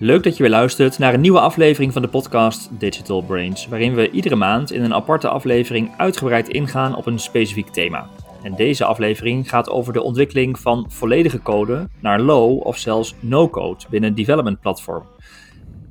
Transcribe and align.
Leuk 0.00 0.22
dat 0.22 0.36
je 0.36 0.42
weer 0.42 0.52
luistert 0.52 0.98
naar 0.98 1.14
een 1.14 1.20
nieuwe 1.20 1.40
aflevering 1.40 1.92
van 1.92 2.02
de 2.02 2.08
podcast 2.08 2.68
Digital 2.78 3.22
Brains, 3.22 3.66
waarin 3.68 3.94
we 3.94 4.10
iedere 4.10 4.36
maand 4.36 4.72
in 4.72 4.82
een 4.82 4.94
aparte 4.94 5.28
aflevering 5.28 5.90
uitgebreid 5.96 6.48
ingaan 6.48 6.96
op 6.96 7.06
een 7.06 7.18
specifiek 7.18 7.68
thema. 7.68 8.08
En 8.42 8.54
deze 8.54 8.84
aflevering 8.84 9.48
gaat 9.48 9.70
over 9.70 9.92
de 9.92 10.02
ontwikkeling 10.02 10.58
van 10.58 10.86
volledige 10.90 11.42
code 11.42 11.88
naar 12.00 12.20
low 12.20 12.66
of 12.66 12.76
zelfs 12.76 13.14
no-code 13.20 13.84
binnen 13.90 14.14
development 14.14 14.60
platform. 14.60 15.06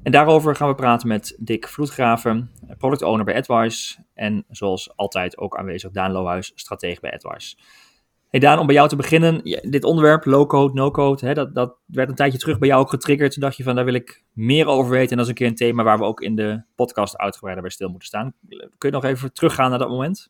En 0.03 0.11
daarover 0.11 0.55
gaan 0.55 0.69
we 0.69 0.75
praten 0.75 1.07
met 1.07 1.35
Dick 1.39 1.67
Vloedgraven, 1.67 2.51
product 2.77 3.01
owner 3.01 3.25
bij 3.25 3.35
AdWise 3.35 3.97
en 4.13 4.45
zoals 4.49 4.95
altijd 4.95 5.37
ook 5.37 5.57
aanwezig 5.57 5.91
Daan 5.91 6.11
Lohuis, 6.11 6.51
stratege 6.55 6.99
bij 7.01 7.13
AdWise. 7.13 7.55
Hey 8.37 8.45
Daan, 8.45 8.59
om 8.59 8.65
bij 8.65 8.75
jou 8.75 8.89
te 8.89 8.95
beginnen, 8.95 9.41
dit 9.69 9.83
onderwerp, 9.83 10.25
low-code, 10.25 10.73
no-code, 10.73 11.33
dat, 11.33 11.55
dat 11.55 11.75
werd 11.85 12.09
een 12.09 12.15
tijdje 12.15 12.37
terug 12.37 12.57
bij 12.57 12.67
jou 12.67 12.81
ook 12.81 12.89
getriggerd. 12.89 13.31
Toen 13.31 13.41
dacht 13.41 13.57
je 13.57 13.63
van, 13.63 13.75
daar 13.75 13.85
wil 13.85 13.93
ik 13.93 14.23
meer 14.33 14.67
over 14.67 14.91
weten. 14.91 15.09
En 15.09 15.17
dat 15.17 15.25
is 15.25 15.31
een 15.31 15.37
keer 15.37 15.47
een 15.47 15.55
thema 15.55 15.83
waar 15.83 15.97
we 15.97 16.03
ook 16.03 16.21
in 16.21 16.35
de 16.35 16.63
podcast 16.75 17.17
uitgebreider 17.17 17.63
bij 17.63 17.73
stil 17.73 17.89
moeten 17.89 18.07
staan. 18.07 18.33
Kun 18.77 18.89
je 18.89 18.95
nog 18.95 19.03
even 19.03 19.33
teruggaan 19.33 19.69
naar 19.69 19.79
dat 19.79 19.89
moment? 19.89 20.29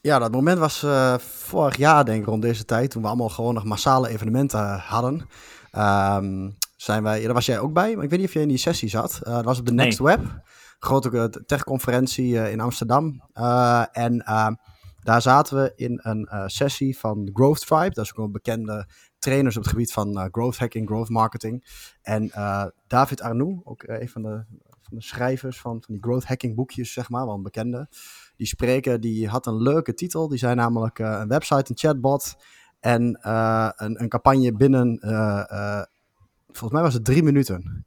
Ja, 0.00 0.18
dat 0.18 0.32
moment 0.32 0.58
was 0.58 0.82
uh, 0.82 1.18
vorig 1.18 1.76
jaar, 1.76 2.04
denk 2.04 2.20
ik, 2.20 2.28
rond 2.28 2.42
deze 2.42 2.64
tijd, 2.64 2.90
toen 2.90 3.02
we 3.02 3.08
allemaal 3.08 3.28
gewoon 3.28 3.54
nog 3.54 3.64
massale 3.64 4.08
evenementen 4.08 4.78
hadden. 4.78 5.28
Um, 5.76 6.56
zijn 6.76 7.02
wij, 7.02 7.18
ja, 7.18 7.24
daar 7.24 7.34
was 7.34 7.46
jij 7.46 7.58
ook 7.58 7.72
bij, 7.72 7.94
maar 7.94 8.04
ik 8.04 8.10
weet 8.10 8.18
niet 8.18 8.28
of 8.28 8.34
jij 8.34 8.42
in 8.42 8.48
die 8.48 8.56
sessie 8.56 8.88
zat. 8.88 9.20
Uh, 9.24 9.34
dat 9.34 9.44
was 9.44 9.58
op 9.58 9.66
de 9.66 9.72
Next 9.72 10.00
nee. 10.00 10.16
Web, 10.16 10.42
grote 10.78 11.42
techconferentie 11.46 12.32
uh, 12.34 12.52
in 12.52 12.60
Amsterdam. 12.60 13.22
en 13.92 14.24
ehm, 14.24 14.54
daar 15.02 15.22
zaten 15.22 15.56
we 15.56 15.72
in 15.76 16.00
een 16.02 16.28
uh, 16.32 16.42
sessie 16.46 16.98
van 16.98 17.30
Growth 17.32 17.66
Tribe. 17.66 17.90
Dat 17.90 18.04
is 18.04 18.16
ook 18.16 18.26
een 18.26 18.32
bekende 18.32 18.88
trainers 19.18 19.56
op 19.56 19.62
het 19.62 19.70
gebied 19.70 19.92
van 19.92 20.18
uh, 20.18 20.24
growth 20.30 20.58
hacking, 20.58 20.88
growth 20.88 21.08
marketing. 21.08 21.64
En 22.02 22.24
uh, 22.24 22.64
David 22.86 23.20
Arnoux, 23.20 23.60
ook 23.64 23.82
een 23.82 24.08
van 24.08 24.22
de, 24.22 24.44
van 24.82 24.96
de 24.96 25.02
schrijvers 25.02 25.60
van, 25.60 25.82
van 25.82 25.94
die 25.94 26.02
growth 26.02 26.24
hacking 26.24 26.54
boekjes, 26.54 26.92
zeg 26.92 27.08
maar, 27.08 27.26
wel 27.26 27.34
een 27.34 27.42
bekende. 27.42 27.88
Die 28.36 28.46
spreker, 28.46 29.00
die 29.00 29.28
had 29.28 29.46
een 29.46 29.62
leuke 29.62 29.94
titel. 29.94 30.28
Die 30.28 30.38
zei 30.38 30.54
namelijk 30.54 30.98
een 30.98 31.28
website, 31.28 31.70
een 31.70 31.78
chatbot 31.78 32.36
en 32.80 33.18
een, 33.84 34.02
een 34.02 34.08
campagne 34.08 34.52
binnen, 34.52 34.98
volgens 36.46 36.72
mij 36.72 36.82
was 36.82 36.94
het 36.94 37.04
drie 37.04 37.22
minuten. 37.22 37.86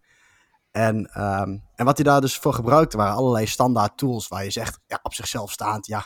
En, 0.72 0.96
um, 0.96 1.64
en 1.76 1.86
wat 1.86 1.98
hij 1.98 2.06
daar 2.06 2.22
dus 2.22 2.38
voor 2.38 2.54
gebruikte 2.54 2.98
waren 2.98 3.16
allerlei 3.16 3.46
standaard 3.46 3.98
tools 3.98 4.28
waar 4.28 4.44
je 4.44 4.52
zegt, 4.52 4.80
ja, 4.88 5.00
op 5.04 5.14
zichzelf 5.14 5.52
staand, 5.52 5.88
ja, 5.88 6.06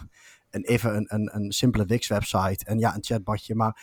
en 0.49 0.63
even 0.63 0.95
een, 0.95 1.05
een, 1.07 1.29
een 1.33 1.51
simpele 1.51 1.85
Wix-website 1.85 2.65
en 2.65 2.79
ja, 2.79 2.95
een 2.95 3.03
chatbotje. 3.03 3.55
Maar 3.55 3.81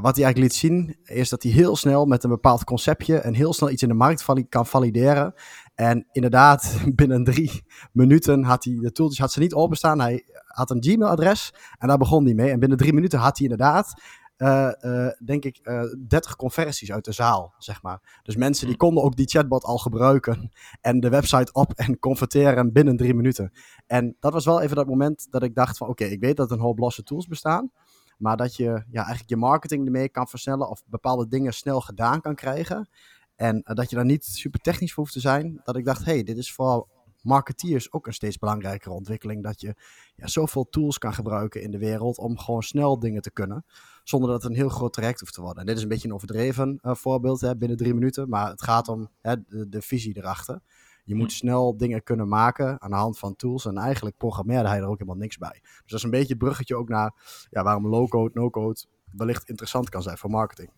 wat 0.00 0.16
hij 0.16 0.24
eigenlijk 0.24 0.38
liet 0.38 0.54
zien, 0.54 0.96
is 1.04 1.28
dat 1.28 1.42
hij 1.42 1.52
heel 1.52 1.76
snel 1.76 2.06
met 2.06 2.24
een 2.24 2.30
bepaald 2.30 2.64
conceptje 2.64 3.18
en 3.18 3.34
heel 3.34 3.52
snel 3.52 3.70
iets 3.70 3.82
in 3.82 3.88
de 3.88 3.94
markt 3.94 4.24
kan 4.48 4.66
valideren. 4.66 5.34
En 5.74 6.06
inderdaad, 6.12 6.78
binnen 6.94 7.24
drie 7.24 7.64
minuten 7.92 8.42
had 8.42 8.64
hij 8.64 8.78
de 8.80 8.92
tooltjes 8.92 9.18
had 9.18 9.32
ze 9.32 9.38
niet 9.38 9.54
openstaan. 9.54 10.00
Hij 10.00 10.24
had 10.46 10.70
een 10.70 10.82
Gmail-adres 10.82 11.54
en 11.78 11.88
daar 11.88 11.98
begon 11.98 12.24
hij 12.24 12.34
mee. 12.34 12.50
En 12.50 12.60
binnen 12.60 12.78
drie 12.78 12.92
minuten 12.92 13.18
had 13.18 13.38
hij 13.38 13.48
inderdaad 13.48 14.02
uh, 14.38 14.70
uh, 14.80 15.08
denk 15.24 15.44
ik, 15.44 15.60
uh, 15.62 15.82
eh, 15.82 15.88
30 16.08 16.36
conversies 16.36 16.92
uit 16.92 17.04
de 17.04 17.12
zaal, 17.12 17.54
zeg 17.58 17.82
maar. 17.82 18.20
Dus 18.22 18.36
mensen 18.36 18.64
die 18.64 18.74
hm. 18.74 18.80
konden 18.80 19.02
ook 19.02 19.16
die 19.16 19.28
chatbot 19.28 19.64
al 19.64 19.78
gebruiken 19.78 20.50
en 20.80 21.00
de 21.00 21.08
website 21.08 21.52
op 21.52 21.72
en 21.72 21.98
converteren 21.98 22.72
binnen 22.72 22.96
drie 22.96 23.14
minuten. 23.14 23.52
En 23.86 24.16
dat 24.20 24.32
was 24.32 24.44
wel 24.44 24.60
even 24.60 24.76
dat 24.76 24.86
moment 24.86 25.26
dat 25.30 25.42
ik 25.42 25.54
dacht 25.54 25.76
van, 25.76 25.88
oké, 25.88 26.04
ik 26.04 26.20
weet 26.20 26.36
dat 26.36 26.50
er 26.50 26.56
een 26.56 26.62
hoop 26.62 26.78
losse 26.78 27.02
tools 27.02 27.26
bestaan, 27.26 27.70
maar 28.18 28.36
dat 28.36 28.56
je 28.56 28.64
ja, 28.64 29.00
eigenlijk 29.00 29.28
je 29.28 29.36
marketing 29.36 29.84
ermee 29.84 30.08
kan 30.08 30.28
versnellen 30.28 30.68
of 30.68 30.82
bepaalde 30.86 31.28
dingen 31.28 31.54
snel 31.54 31.80
gedaan 31.80 32.20
kan 32.20 32.34
krijgen. 32.34 32.88
En 33.36 33.60
dat 33.64 33.90
je 33.90 33.96
daar 33.96 34.04
niet 34.04 34.24
super 34.24 34.60
technisch 34.60 34.92
voor 34.92 35.02
hoeft 35.02 35.14
te 35.14 35.20
zijn. 35.20 35.60
Dat 35.64 35.76
ik 35.76 35.84
dacht, 35.84 36.04
hey, 36.04 36.22
dit 36.22 36.36
is 36.36 36.52
vooral 36.52 36.88
marketeers 37.22 37.92
ook 37.92 38.06
een 38.06 38.12
steeds 38.12 38.38
belangrijkere 38.38 38.94
ontwikkeling. 38.94 39.42
Dat 39.42 39.60
je 39.60 39.74
ja, 40.16 40.26
zoveel 40.26 40.68
tools 40.68 40.98
kan 40.98 41.14
gebruiken 41.14 41.62
in 41.62 41.70
de 41.70 41.78
wereld 41.78 42.18
om 42.18 42.38
gewoon 42.38 42.62
snel 42.62 42.98
dingen 42.98 43.22
te 43.22 43.30
kunnen. 43.30 43.64
Zonder 44.08 44.30
dat 44.30 44.42
het 44.42 44.50
een 44.50 44.56
heel 44.56 44.68
groot 44.68 44.92
traject 44.92 45.20
hoeft 45.20 45.34
te 45.34 45.40
worden. 45.40 45.60
En 45.60 45.66
dit 45.66 45.76
is 45.76 45.82
een 45.82 45.88
beetje 45.88 46.08
een 46.08 46.14
overdreven 46.14 46.78
uh, 46.82 46.94
voorbeeld 46.94 47.40
hè, 47.40 47.56
binnen 47.56 47.76
drie 47.76 47.94
minuten. 47.94 48.28
Maar 48.28 48.48
het 48.48 48.62
gaat 48.62 48.88
om 48.88 49.08
hè, 49.20 49.34
de, 49.48 49.68
de, 49.68 49.82
visie 49.82 50.16
erachter. 50.16 50.60
Je 51.04 51.14
moet 51.14 51.30
hm. 51.30 51.36
snel 51.36 51.76
dingen 51.76 52.02
kunnen 52.02 52.28
maken 52.28 52.80
aan 52.80 52.90
de 52.90 52.96
hand 52.96 53.18
van 53.18 53.36
tools. 53.36 53.66
En 53.66 53.76
eigenlijk 53.76 54.16
programmeerde 54.16 54.68
hij 54.68 54.78
er 54.78 54.86
ook 54.86 54.98
helemaal 54.98 55.20
niks 55.20 55.38
bij. 55.38 55.58
Dus 55.62 55.82
dat 55.86 55.98
is 55.98 56.02
een 56.02 56.10
beetje 56.10 56.28
het 56.28 56.38
bruggetje 56.38 56.76
ook 56.76 56.88
naar 56.88 57.14
ja, 57.50 57.62
waarom 57.62 57.88
low-code, 57.88 58.30
no-code 58.34 58.84
wellicht 59.12 59.48
interessant 59.48 59.88
kan 59.88 60.02
zijn 60.02 60.18
voor 60.18 60.30
marketing. 60.30 60.70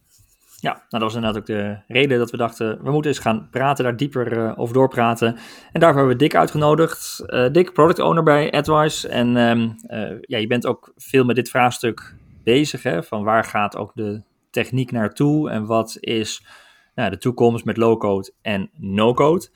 Ja, 0.60 0.72
nou, 0.72 0.86
dat 0.88 1.00
was 1.00 1.14
inderdaad 1.14 1.40
ook 1.40 1.46
de 1.46 1.78
reden 1.86 2.18
dat 2.18 2.30
we 2.30 2.36
dachten, 2.36 2.82
we 2.82 2.90
moeten 2.90 3.10
eens 3.10 3.20
gaan 3.20 3.48
praten, 3.50 3.84
daar 3.84 3.96
dieper 3.96 4.38
uh, 4.38 4.58
over 4.58 4.74
doorpraten. 4.74 5.36
En 5.72 5.80
daarvoor 5.80 5.98
hebben 5.98 6.18
we 6.18 6.24
Dick 6.24 6.34
uitgenodigd. 6.34 7.22
Uh, 7.26 7.50
Dick, 7.50 7.72
product 7.72 7.98
owner 7.98 8.22
bij 8.22 8.52
AdWise. 8.52 9.08
En 9.08 9.36
um, 9.36 9.74
uh, 9.86 10.18
ja, 10.20 10.38
je 10.38 10.46
bent 10.46 10.66
ook 10.66 10.92
veel 10.96 11.24
met 11.24 11.36
dit 11.36 11.50
vraagstuk 11.50 12.18
bezig, 12.44 12.82
hè, 12.82 13.02
van 13.02 13.24
waar 13.24 13.44
gaat 13.44 13.76
ook 13.76 13.92
de 13.94 14.22
techniek 14.50 14.92
naartoe 14.92 15.50
en 15.50 15.66
wat 15.66 15.96
is 16.00 16.46
nou, 16.94 17.10
de 17.10 17.18
toekomst 17.18 17.64
met 17.64 17.76
low-code 17.76 18.32
en 18.42 18.70
no-code. 18.76 19.48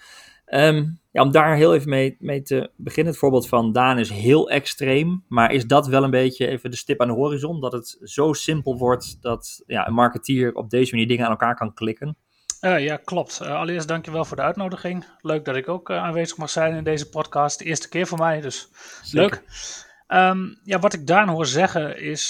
Um, 0.46 1.00
ja, 1.10 1.22
om 1.22 1.30
daar 1.30 1.56
heel 1.56 1.74
even 1.74 1.88
mee, 1.88 2.16
mee 2.18 2.42
te 2.42 2.70
beginnen. 2.76 3.12
Het 3.12 3.20
voorbeeld 3.20 3.48
van 3.48 3.72
Daan 3.72 3.98
is 3.98 4.10
heel 4.10 4.50
extreem. 4.50 5.24
Maar 5.28 5.52
is 5.52 5.66
dat 5.66 5.86
wel 5.86 6.04
een 6.04 6.10
beetje 6.10 6.46
even 6.46 6.70
de 6.70 6.76
stip 6.76 7.00
aan 7.00 7.08
de 7.08 7.14
horizon? 7.14 7.60
Dat 7.60 7.72
het 7.72 7.98
zo 8.02 8.32
simpel 8.32 8.78
wordt 8.78 9.22
dat 9.22 9.62
ja, 9.66 9.86
een 9.86 9.94
marketeer 9.94 10.54
op 10.54 10.70
deze 10.70 10.92
manier 10.92 11.08
dingen 11.08 11.24
aan 11.24 11.30
elkaar 11.30 11.54
kan 11.56 11.74
klikken? 11.74 12.16
Uh, 12.60 12.84
ja, 12.84 12.96
klopt. 12.96 13.40
Uh, 13.42 13.54
allereerst 13.54 13.88
dankjewel 13.88 14.24
voor 14.24 14.36
de 14.36 14.42
uitnodiging. 14.42 15.04
Leuk 15.20 15.44
dat 15.44 15.56
ik 15.56 15.68
ook 15.68 15.90
uh, 15.90 15.96
aanwezig 15.96 16.36
mag 16.36 16.50
zijn 16.50 16.74
in 16.74 16.84
deze 16.84 17.08
podcast. 17.08 17.58
De 17.58 17.64
eerste 17.64 17.88
keer 17.88 18.06
voor 18.06 18.18
mij, 18.18 18.40
dus 18.40 18.68
leuk. 19.12 19.42
Um, 20.14 20.60
ja, 20.64 20.78
wat 20.78 20.92
ik 20.92 21.06
Daan 21.06 21.28
hoor 21.28 21.46
zeggen 21.46 22.00
is 22.00 22.28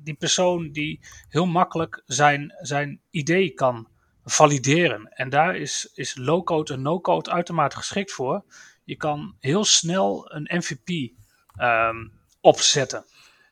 die 0.00 0.14
persoon 0.18 0.70
die 0.70 1.00
heel 1.28 1.46
makkelijk 1.46 2.02
zijn, 2.06 2.54
zijn 2.60 3.00
idee 3.10 3.50
kan 3.50 3.88
valideren. 4.24 5.08
En 5.08 5.28
daar 5.28 5.56
is, 5.56 5.90
is 5.94 6.16
low-code 6.16 6.72
en 6.72 6.82
no-code 6.82 7.30
uitermate 7.30 7.76
geschikt 7.76 8.12
voor. 8.12 8.44
Je 8.84 8.96
kan 8.96 9.36
heel 9.40 9.64
snel 9.64 10.32
een 10.34 10.48
MVP 10.56 11.12
ehm, 11.56 12.06
opzetten. 12.40 13.04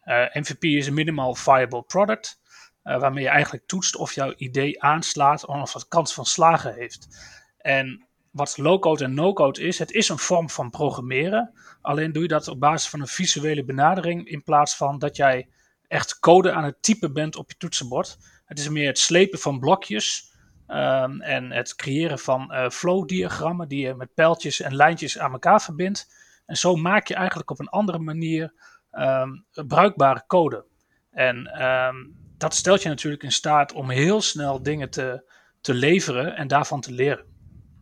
Eh, 0.08 0.24
MVP 0.32 0.64
is 0.64 0.86
een 0.86 0.94
minimal 0.94 1.34
viable 1.34 1.82
product, 1.82 2.40
uh, 2.84 3.00
waarmee 3.00 3.22
je 3.22 3.30
eigenlijk 3.30 3.66
toetst 3.66 3.96
of 3.96 4.12
jouw 4.12 4.34
idee 4.36 4.82
aanslaat 4.82 5.46
of 5.46 5.72
het 5.72 5.88
kans 5.88 6.14
van 6.14 6.24
slagen 6.24 6.74
heeft. 6.74 7.08
En 7.58 8.07
wat 8.30 8.58
low-code 8.58 9.04
en 9.04 9.14
no-code 9.14 9.62
is, 9.62 9.78
het 9.78 9.92
is 9.92 10.08
een 10.08 10.18
vorm 10.18 10.50
van 10.50 10.70
programmeren. 10.70 11.52
Alleen 11.80 12.12
doe 12.12 12.22
je 12.22 12.28
dat 12.28 12.48
op 12.48 12.60
basis 12.60 12.88
van 12.88 13.00
een 13.00 13.06
visuele 13.06 13.64
benadering 13.64 14.28
in 14.28 14.42
plaats 14.42 14.76
van 14.76 14.98
dat 14.98 15.16
jij 15.16 15.48
echt 15.88 16.18
code 16.18 16.52
aan 16.52 16.64
het 16.64 16.82
typen 16.82 17.12
bent 17.12 17.36
op 17.36 17.50
je 17.50 17.56
toetsenbord. 17.56 18.16
Het 18.44 18.58
is 18.58 18.68
meer 18.68 18.86
het 18.86 18.98
slepen 18.98 19.38
van 19.38 19.58
blokjes 19.58 20.28
Um, 20.70 21.20
en 21.20 21.50
het 21.50 21.74
creëren 21.74 22.18
van 22.18 22.48
uh, 22.50 22.68
flow-diagrammen 22.68 23.68
die 23.68 23.86
je 23.86 23.94
met 23.94 24.14
pijltjes 24.14 24.60
en 24.60 24.74
lijntjes 24.74 25.18
aan 25.18 25.32
elkaar 25.32 25.62
verbindt. 25.62 26.14
En 26.46 26.56
zo 26.56 26.76
maak 26.76 27.06
je 27.06 27.14
eigenlijk 27.14 27.50
op 27.50 27.60
een 27.60 27.68
andere 27.68 27.98
manier 27.98 28.52
um, 28.92 29.44
bruikbare 29.66 30.24
code. 30.26 30.64
En 31.10 31.62
um, 31.66 32.16
dat 32.38 32.54
stelt 32.54 32.82
je 32.82 32.88
natuurlijk 32.88 33.22
in 33.22 33.32
staat 33.32 33.72
om 33.72 33.90
heel 33.90 34.20
snel 34.20 34.62
dingen 34.62 34.90
te, 34.90 35.30
te 35.60 35.74
leveren 35.74 36.36
en 36.36 36.48
daarvan 36.48 36.80
te 36.80 36.92
leren. 36.92 37.24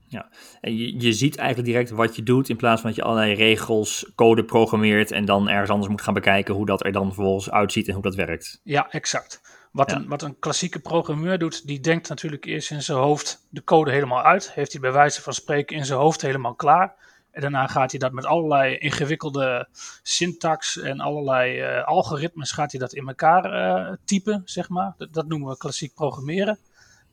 Ja, 0.08 0.28
en 0.60 0.76
je, 0.76 1.00
je 1.00 1.12
ziet 1.12 1.36
eigenlijk 1.36 1.68
direct 1.68 1.90
wat 1.90 2.16
je 2.16 2.22
doet 2.22 2.48
in 2.48 2.56
plaats 2.56 2.80
van 2.80 2.90
dat 2.90 2.98
je 2.98 3.04
allerlei 3.04 3.34
regels, 3.34 4.12
code 4.14 4.44
programmeert 4.44 5.10
en 5.10 5.24
dan 5.24 5.48
ergens 5.48 5.70
anders 5.70 5.90
moet 5.90 6.02
gaan 6.02 6.14
bekijken 6.14 6.54
hoe 6.54 6.66
dat 6.66 6.84
er 6.84 6.92
dan 6.92 7.14
vervolgens 7.14 7.50
uitziet 7.50 7.88
en 7.88 7.94
hoe 7.94 8.02
dat 8.02 8.14
werkt. 8.14 8.60
Ja, 8.62 8.90
exact. 8.90 9.40
Wat, 9.72 9.92
een, 9.92 10.08
wat 10.08 10.22
een 10.22 10.38
klassieke 10.38 10.78
programmeur 10.78 11.38
doet, 11.38 11.66
die 11.66 11.80
denkt 11.80 12.08
natuurlijk 12.08 12.44
eerst 12.44 12.70
in 12.70 12.82
zijn 12.82 12.98
hoofd 12.98 13.46
de 13.50 13.64
code 13.64 13.90
helemaal 13.90 14.22
uit. 14.22 14.52
Heeft 14.52 14.72
hij 14.72 14.80
bij 14.80 14.92
wijze 14.92 15.22
van 15.22 15.32
spreken 15.32 15.76
in 15.76 15.84
zijn 15.84 15.98
hoofd 15.98 16.22
helemaal 16.22 16.54
klaar. 16.54 16.94
En 17.30 17.42
daarna 17.42 17.66
gaat 17.66 17.90
hij 17.90 18.00
dat 18.00 18.12
met 18.12 18.24
allerlei 18.24 18.76
ingewikkelde 18.76 19.68
syntax 20.02 20.78
en 20.80 21.00
allerlei 21.00 21.60
uh, 21.60 21.84
algoritmes 21.84 22.50
gaat 22.50 22.70
hij 22.70 22.80
dat 22.80 22.92
in 22.92 23.08
elkaar 23.08 23.44
uh, 23.52 23.92
typen, 24.04 24.42
zeg 24.44 24.68
maar. 24.68 24.94
Dat, 24.98 25.12
dat, 25.12 25.26
noemen 25.26 25.48
we 25.48 25.56
klassiek 25.56 25.94
programmeren. 25.94 26.58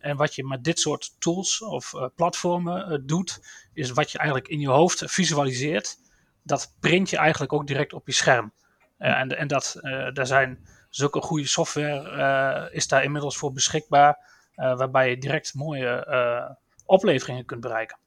En 0.04 0.18
wat 0.18 0.36
je 0.36 0.46
met 0.46 0.64
dit 0.64 0.80
soort 0.80 1.16
tools 1.20 1.62
of 1.62 1.94
uh, 1.94 2.06
platformen 2.16 3.06
doet, 3.06 3.40
is 3.74 3.92
wat 3.92 4.12
je 4.12 4.18
eigenlijk 4.18 4.50
in 4.50 4.60
je 4.60 4.70
hoofd 4.70 5.04
visualiseert. 5.12 5.98
Dat 6.44 6.76
print 6.80 7.10
je 7.10 7.18
eigenlijk 7.18 7.54
ook 7.54 7.68
direct 7.68 7.94
op 7.94 8.08
je 8.08 8.14
scherm. 8.14 8.54
en, 8.98 9.38
en 9.38 9.48
dat, 9.48 9.80
daar 10.14 10.28
zijn 10.28 10.68
zulke 10.90 11.22
goede 11.22 11.48
software 11.48 12.70
is 12.72 12.88
daar 12.88 13.04
inmiddels 13.04 13.38
voor 13.38 13.54
beschikbaar, 13.54 14.18
waarbij 14.56 15.10
je 15.10 15.18
direct 15.18 15.54
mooie 15.54 16.58
opleveringen 16.86 17.46
kunt 17.46 17.62
bereiken. 17.62 17.98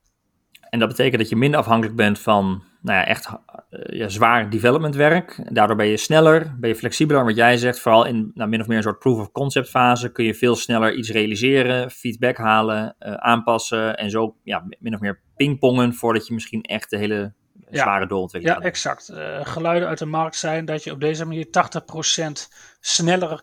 En 0.71 0.79
dat 0.79 0.89
betekent 0.89 1.21
dat 1.21 1.29
je 1.29 1.37
minder 1.37 1.61
afhankelijk 1.61 1.97
bent 1.97 2.19
van 2.19 2.63
nou 2.87 2.99
ja, 2.99 3.07
echt 3.07 3.29
uh, 3.71 3.99
ja, 3.99 4.09
zwaar 4.09 4.51
development 4.51 4.95
werk. 4.95 5.41
Daardoor 5.53 5.77
ben 5.77 5.87
je 5.87 5.97
sneller, 5.97 6.55
ben 6.59 6.69
je 6.69 6.77
flexibeler. 6.77 7.25
Wat 7.25 7.37
jij 7.37 7.57
zegt, 7.57 7.81
vooral 7.81 8.05
in 8.05 8.31
nou, 8.35 8.51
min 8.51 8.61
of 8.61 8.67
meer 8.67 8.77
een 8.77 8.83
soort 8.83 8.99
proof 8.99 9.19
of 9.19 9.33
concept 9.33 9.69
fase, 9.69 10.13
kun 10.13 10.25
je 10.25 10.35
veel 10.35 10.57
sneller 10.57 10.95
iets 10.95 11.11
realiseren, 11.11 11.91
feedback 11.91 12.37
halen, 12.37 12.97
uh, 13.01 13.15
aanpassen 13.15 13.97
en 13.97 14.11
zo 14.11 14.37
ja, 14.43 14.65
min 14.79 14.95
of 14.95 15.01
meer 15.01 15.21
pingpongen 15.37 15.95
voordat 15.95 16.27
je 16.27 16.35
misschien 16.35 16.63
echt 16.63 16.91
de 16.91 16.97
hele 16.97 17.33
zware 17.71 18.07
doorontwikkeling 18.07 18.63
Ja, 18.63 18.69
exact. 18.69 19.11
Uh, 19.13 19.39
geluiden 19.43 19.89
uit 19.89 19.99
de 19.99 20.07
markt 20.07 20.37
zijn 20.37 20.65
dat 20.65 20.85
je 20.85 20.93
op 20.93 21.01
deze 21.01 21.25
manier 21.25 21.47
80% 21.47 21.51
sneller 22.81 23.43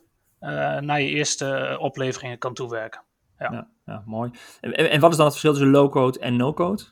naar 0.79 1.01
je 1.01 1.09
eerste 1.09 1.77
opleveringen 1.79 2.37
kan 2.37 2.53
toewerken. 2.53 3.01
Ja. 3.39 3.51
ja, 3.51 3.67
ja 3.85 4.03
mooi. 4.05 4.31
En, 4.61 4.89
en, 4.89 4.99
wat 4.99 5.11
is 5.11 5.17
dan 5.17 5.25
het 5.25 5.35
verschil 5.35 5.53
tussen 5.53 5.71
low-code 5.71 6.19
en 6.19 6.35
no-code? 6.35 6.83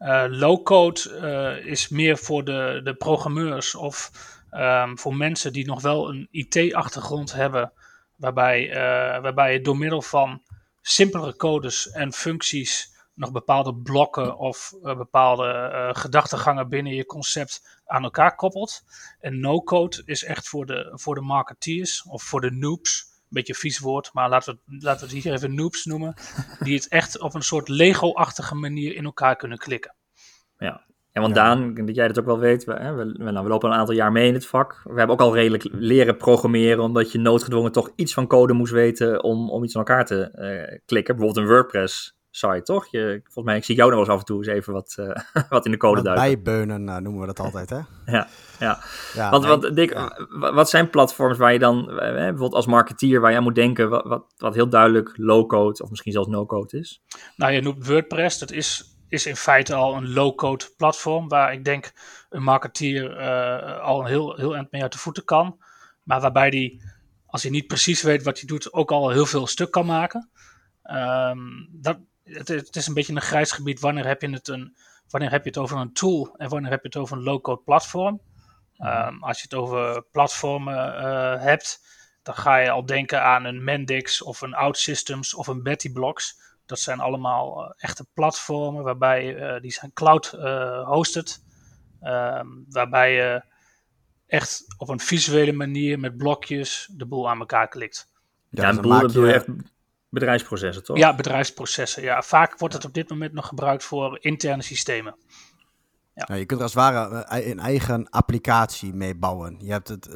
Uh, 0.00 0.24
Low-code 0.28 1.00
uh, 1.22 1.66
is 1.66 1.88
meer 1.88 2.18
voor 2.18 2.44
de, 2.44 2.80
de 2.84 2.94
programmeurs 2.94 3.74
of 3.74 4.10
um, 4.52 4.98
voor 4.98 5.16
mensen 5.16 5.52
die 5.52 5.66
nog 5.66 5.82
wel 5.82 6.08
een 6.08 6.28
IT-achtergrond 6.30 7.32
hebben, 7.32 7.72
waarbij, 8.16 8.68
uh, 8.68 8.74
waarbij 9.22 9.52
je 9.52 9.60
door 9.60 9.76
middel 9.78 10.02
van 10.02 10.42
simpelere 10.80 11.36
codes 11.36 11.90
en 11.90 12.12
functies 12.12 12.98
nog 13.14 13.32
bepaalde 13.32 13.74
blokken 13.74 14.38
of 14.38 14.74
bepaalde 14.82 15.90
gedachtegangen 15.96 16.68
binnen 16.68 16.94
je 16.94 17.06
concept 17.06 17.80
aan 17.86 18.02
elkaar 18.02 18.34
koppelt. 18.34 18.82
En 19.20 19.40
no-code 19.40 20.02
is 20.04 20.24
echt 20.24 20.48
voor 20.48 20.66
de, 20.66 20.90
voor 20.94 21.14
de 21.14 21.20
marketeers 21.20 22.02
of 22.02 22.22
voor 22.22 22.40
de 22.40 22.50
noobs 22.50 23.09
beetje 23.30 23.54
vies 23.54 23.78
woord, 23.78 24.10
maar 24.12 24.28
laten 24.28 24.60
we, 24.64 24.76
laten 24.78 25.08
we 25.08 25.14
het 25.14 25.24
hier 25.24 25.32
even 25.32 25.54
noobs 25.54 25.84
noemen, 25.84 26.14
die 26.64 26.74
het 26.74 26.88
echt 26.88 27.18
op 27.18 27.34
een 27.34 27.42
soort 27.42 27.68
Lego-achtige 27.68 28.54
manier 28.54 28.94
in 28.94 29.04
elkaar 29.04 29.36
kunnen 29.36 29.58
klikken. 29.58 29.94
Ja, 30.58 30.84
en 31.12 31.22
want 31.22 31.34
Daan, 31.34 31.74
dat 31.74 31.94
jij 31.94 32.06
dat 32.06 32.18
ook 32.18 32.24
wel 32.24 32.38
weet, 32.38 32.64
we, 32.64 32.72
hè, 32.72 32.94
we, 32.94 33.04
nou, 33.04 33.44
we, 33.44 33.50
lopen 33.50 33.70
een 33.70 33.76
aantal 33.76 33.94
jaar 33.94 34.12
mee 34.12 34.28
in 34.28 34.34
het 34.34 34.46
vak. 34.46 34.80
We 34.84 34.98
hebben 34.98 35.16
ook 35.16 35.20
al 35.20 35.34
redelijk 35.34 35.68
leren 35.70 36.16
programmeren, 36.16 36.84
omdat 36.84 37.12
je 37.12 37.18
noodgedwongen 37.18 37.72
toch 37.72 37.92
iets 37.96 38.14
van 38.14 38.26
code 38.26 38.52
moest 38.52 38.72
weten 38.72 39.22
om, 39.22 39.50
om 39.50 39.64
iets 39.64 39.76
aan 39.76 39.84
elkaar 39.84 40.04
te 40.04 40.32
uh, 40.34 40.78
klikken. 40.84 41.16
Bijvoorbeeld 41.16 41.46
een 41.46 41.52
WordPress 41.52 42.18
site, 42.30 42.62
toch? 42.62 42.86
Je, 42.90 43.20
volgens 43.24 43.44
mij, 43.44 43.56
ik 43.56 43.64
zie 43.64 43.74
jou 43.74 43.90
nog 43.90 43.98
wel 43.98 44.06
eens 44.06 44.14
af 44.14 44.20
en 44.20 44.26
toe 44.26 44.38
eens 44.38 44.46
even 44.46 44.72
wat, 44.72 44.96
uh, 45.00 45.16
wat 45.48 45.64
in 45.64 45.70
de 45.70 45.76
code 45.76 46.02
duiken. 46.02 46.24
Bijbeunen 46.24 46.88
uh, 46.88 46.96
noemen 46.96 47.20
we 47.20 47.26
dat 47.26 47.40
altijd, 47.40 47.70
hè? 47.70 47.76
ja, 48.16 48.28
ja. 48.58 48.78
ja. 49.14 49.30
Want, 49.30 49.44
want 49.44 49.76
Dick, 49.76 49.92
ja. 49.92 50.26
wat 50.52 50.70
zijn 50.70 50.90
platforms 50.90 51.38
waar 51.38 51.52
je 51.52 51.58
dan, 51.58 51.90
eh, 51.90 52.12
bijvoorbeeld 52.12 52.54
als 52.54 52.66
marketeer, 52.66 53.20
waar 53.20 53.30
je 53.30 53.36
aan 53.36 53.42
moet 53.42 53.54
denken, 53.54 53.88
wat, 53.88 54.04
wat, 54.04 54.34
wat 54.36 54.54
heel 54.54 54.68
duidelijk 54.68 55.12
low-code 55.16 55.82
of 55.82 55.90
misschien 55.90 56.12
zelfs 56.12 56.28
no-code 56.28 56.78
is? 56.78 57.02
Nou, 57.36 57.52
je 57.52 57.60
noemt 57.60 57.86
WordPress, 57.86 58.38
dat 58.38 58.50
is, 58.50 58.96
is 59.08 59.26
in 59.26 59.36
feite 59.36 59.74
al 59.74 59.96
een 59.96 60.12
low-code 60.12 60.64
platform, 60.76 61.28
waar 61.28 61.52
ik 61.52 61.64
denk 61.64 61.92
een 62.28 62.42
marketeer 62.42 63.20
uh, 63.20 63.80
al 63.80 64.00
een 64.00 64.06
heel, 64.06 64.36
heel 64.36 64.54
eind 64.54 64.70
mee 64.70 64.82
uit 64.82 64.92
de 64.92 64.98
voeten 64.98 65.24
kan. 65.24 65.58
Maar 66.02 66.20
waarbij 66.20 66.50
die, 66.50 66.82
als 67.26 67.42
hij 67.42 67.50
niet 67.50 67.66
precies 67.66 68.02
weet 68.02 68.22
wat 68.22 68.38
hij 68.38 68.46
doet, 68.46 68.72
ook 68.72 68.90
al 68.90 69.10
heel 69.10 69.26
veel 69.26 69.46
stuk 69.46 69.70
kan 69.70 69.86
maken. 69.86 70.30
Um, 70.82 71.68
dat, 71.72 71.98
het, 72.32 72.48
het, 72.48 72.76
is 72.76 72.86
een 72.86 72.94
beetje 72.94 73.14
een 73.14 73.20
grijs 73.20 73.52
gebied. 73.52 73.80
Wanneer 73.80 74.06
heb, 74.06 74.20
je 74.20 74.30
het 74.30 74.48
een, 74.48 74.76
wanneer 75.08 75.30
heb 75.30 75.42
je 75.42 75.48
het 75.48 75.58
over 75.58 75.78
een 75.78 75.92
tool 75.92 76.34
en 76.36 76.48
wanneer 76.48 76.70
heb 76.70 76.82
je 76.82 76.88
het 76.88 76.96
over 76.96 77.16
een 77.16 77.22
low-code 77.22 77.62
platform? 77.62 78.20
Um, 78.78 79.22
als 79.22 79.36
je 79.36 79.42
het 79.42 79.54
over 79.54 80.02
platformen 80.02 80.74
uh, 80.74 81.42
hebt, 81.42 81.80
dan 82.22 82.34
ga 82.34 82.56
je 82.56 82.70
al 82.70 82.86
denken 82.86 83.22
aan 83.22 83.44
een 83.44 83.64
Mendix 83.64 84.22
of 84.22 84.40
een 84.40 84.54
OutSystems 84.54 85.34
of 85.34 85.46
een 85.46 85.62
Betty 85.62 85.92
Blocks. 85.92 86.40
Dat 86.66 86.80
zijn 86.80 87.00
allemaal 87.00 87.64
uh, 87.64 87.70
echte 87.76 88.06
platformen 88.14 88.82
waarbij 88.82 89.54
uh, 89.54 89.60
die 89.60 89.72
zijn 89.72 89.92
cloud 89.92 90.26
hosted. 90.84 91.42
Um, 92.02 92.64
waarbij 92.68 93.14
je 93.14 93.42
echt 94.26 94.64
op 94.78 94.88
een 94.88 95.00
visuele 95.00 95.52
manier 95.52 95.98
met 95.98 96.16
blokjes 96.16 96.88
de 96.92 97.06
boel 97.06 97.30
aan 97.30 97.38
elkaar 97.38 97.68
klikt. 97.68 98.12
Ja, 98.48 98.62
ja 98.62 98.68
een 98.68 98.80
boel, 98.80 99.00
dat 99.00 99.12
doe 99.12 99.26
je 99.26 99.32
echt 99.32 99.46
Bedrijfsprocessen, 100.10 100.84
toch? 100.84 100.96
Ja, 100.96 101.14
bedrijfsprocessen. 101.14 102.02
Ja, 102.02 102.22
vaak 102.22 102.58
wordt 102.58 102.74
het 102.74 102.84
op 102.84 102.94
dit 102.94 103.10
moment 103.10 103.32
nog 103.32 103.46
gebruikt 103.46 103.84
voor 103.84 104.18
interne 104.20 104.62
systemen. 104.62 105.16
Ja. 106.14 106.24
Nou, 106.26 106.40
je 106.40 106.46
kunt 106.46 106.60
er 106.60 106.66
als 106.66 106.74
het 106.74 106.82
ware 106.82 107.24
een 107.50 107.58
eigen 107.58 108.10
applicatie 108.10 108.94
mee 108.94 109.14
bouwen. 109.14 109.56
Je 109.58 109.72
hebt 109.72 109.88
het, 109.88 110.08
uh, 110.08 110.14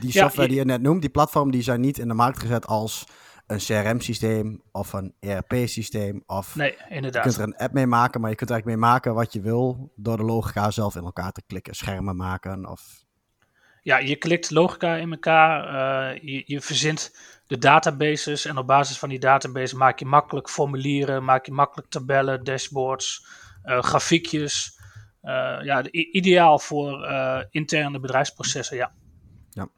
die 0.00 0.10
software 0.10 0.36
ja, 0.36 0.42
je... 0.42 0.48
die 0.48 0.58
je 0.58 0.64
net 0.64 0.82
noemt, 0.82 1.00
die 1.00 1.10
platform, 1.10 1.50
die 1.50 1.62
zijn 1.62 1.80
niet 1.80 1.98
in 1.98 2.08
de 2.08 2.14
markt 2.14 2.38
gezet 2.38 2.66
als 2.66 3.06
een 3.46 3.58
CRM-systeem 3.58 4.62
of 4.72 4.92
een 4.92 5.14
ERP-systeem. 5.20 6.22
Of 6.26 6.56
nee, 6.56 6.76
inderdaad. 6.88 7.24
Je 7.24 7.30
kunt 7.30 7.42
er 7.42 7.54
een 7.54 7.56
app 7.56 7.72
mee 7.74 7.86
maken, 7.86 8.20
maar 8.20 8.30
je 8.30 8.36
kunt 8.36 8.50
er 8.50 8.56
eigenlijk 8.56 8.80
mee 8.82 8.90
maken 8.90 9.14
wat 9.14 9.32
je 9.32 9.40
wil 9.40 9.92
door 9.96 10.16
de 10.16 10.22
logica 10.22 10.70
zelf 10.70 10.96
in 10.96 11.04
elkaar 11.04 11.32
te 11.32 11.42
klikken. 11.46 11.74
Schermen 11.74 12.16
maken 12.16 12.66
of... 12.68 13.04
Ja, 13.86 13.98
je 13.98 14.16
klikt 14.16 14.50
logica 14.50 14.94
in 14.94 15.10
elkaar. 15.10 15.64
Uh, 16.14 16.20
je, 16.22 16.42
je 16.46 16.60
verzint 16.60 17.16
de 17.46 17.58
databases. 17.58 18.44
En 18.44 18.58
op 18.58 18.66
basis 18.66 18.98
van 18.98 19.08
die 19.08 19.18
database 19.18 19.76
maak 19.76 19.98
je 19.98 20.04
makkelijk 20.04 20.50
formulieren, 20.50 21.24
maak 21.24 21.46
je 21.46 21.52
makkelijk 21.52 21.90
tabellen, 21.90 22.44
dashboards, 22.44 23.26
uh, 23.64 23.82
grafiekjes. 23.82 24.80
Uh, 25.22 25.58
ja, 25.62 25.90
ideaal 25.90 26.58
voor 26.58 27.06
interne 27.50 28.00
bedrijfsprocessen, 28.00 28.76
ja. 28.76 28.92
ja. 29.50 29.68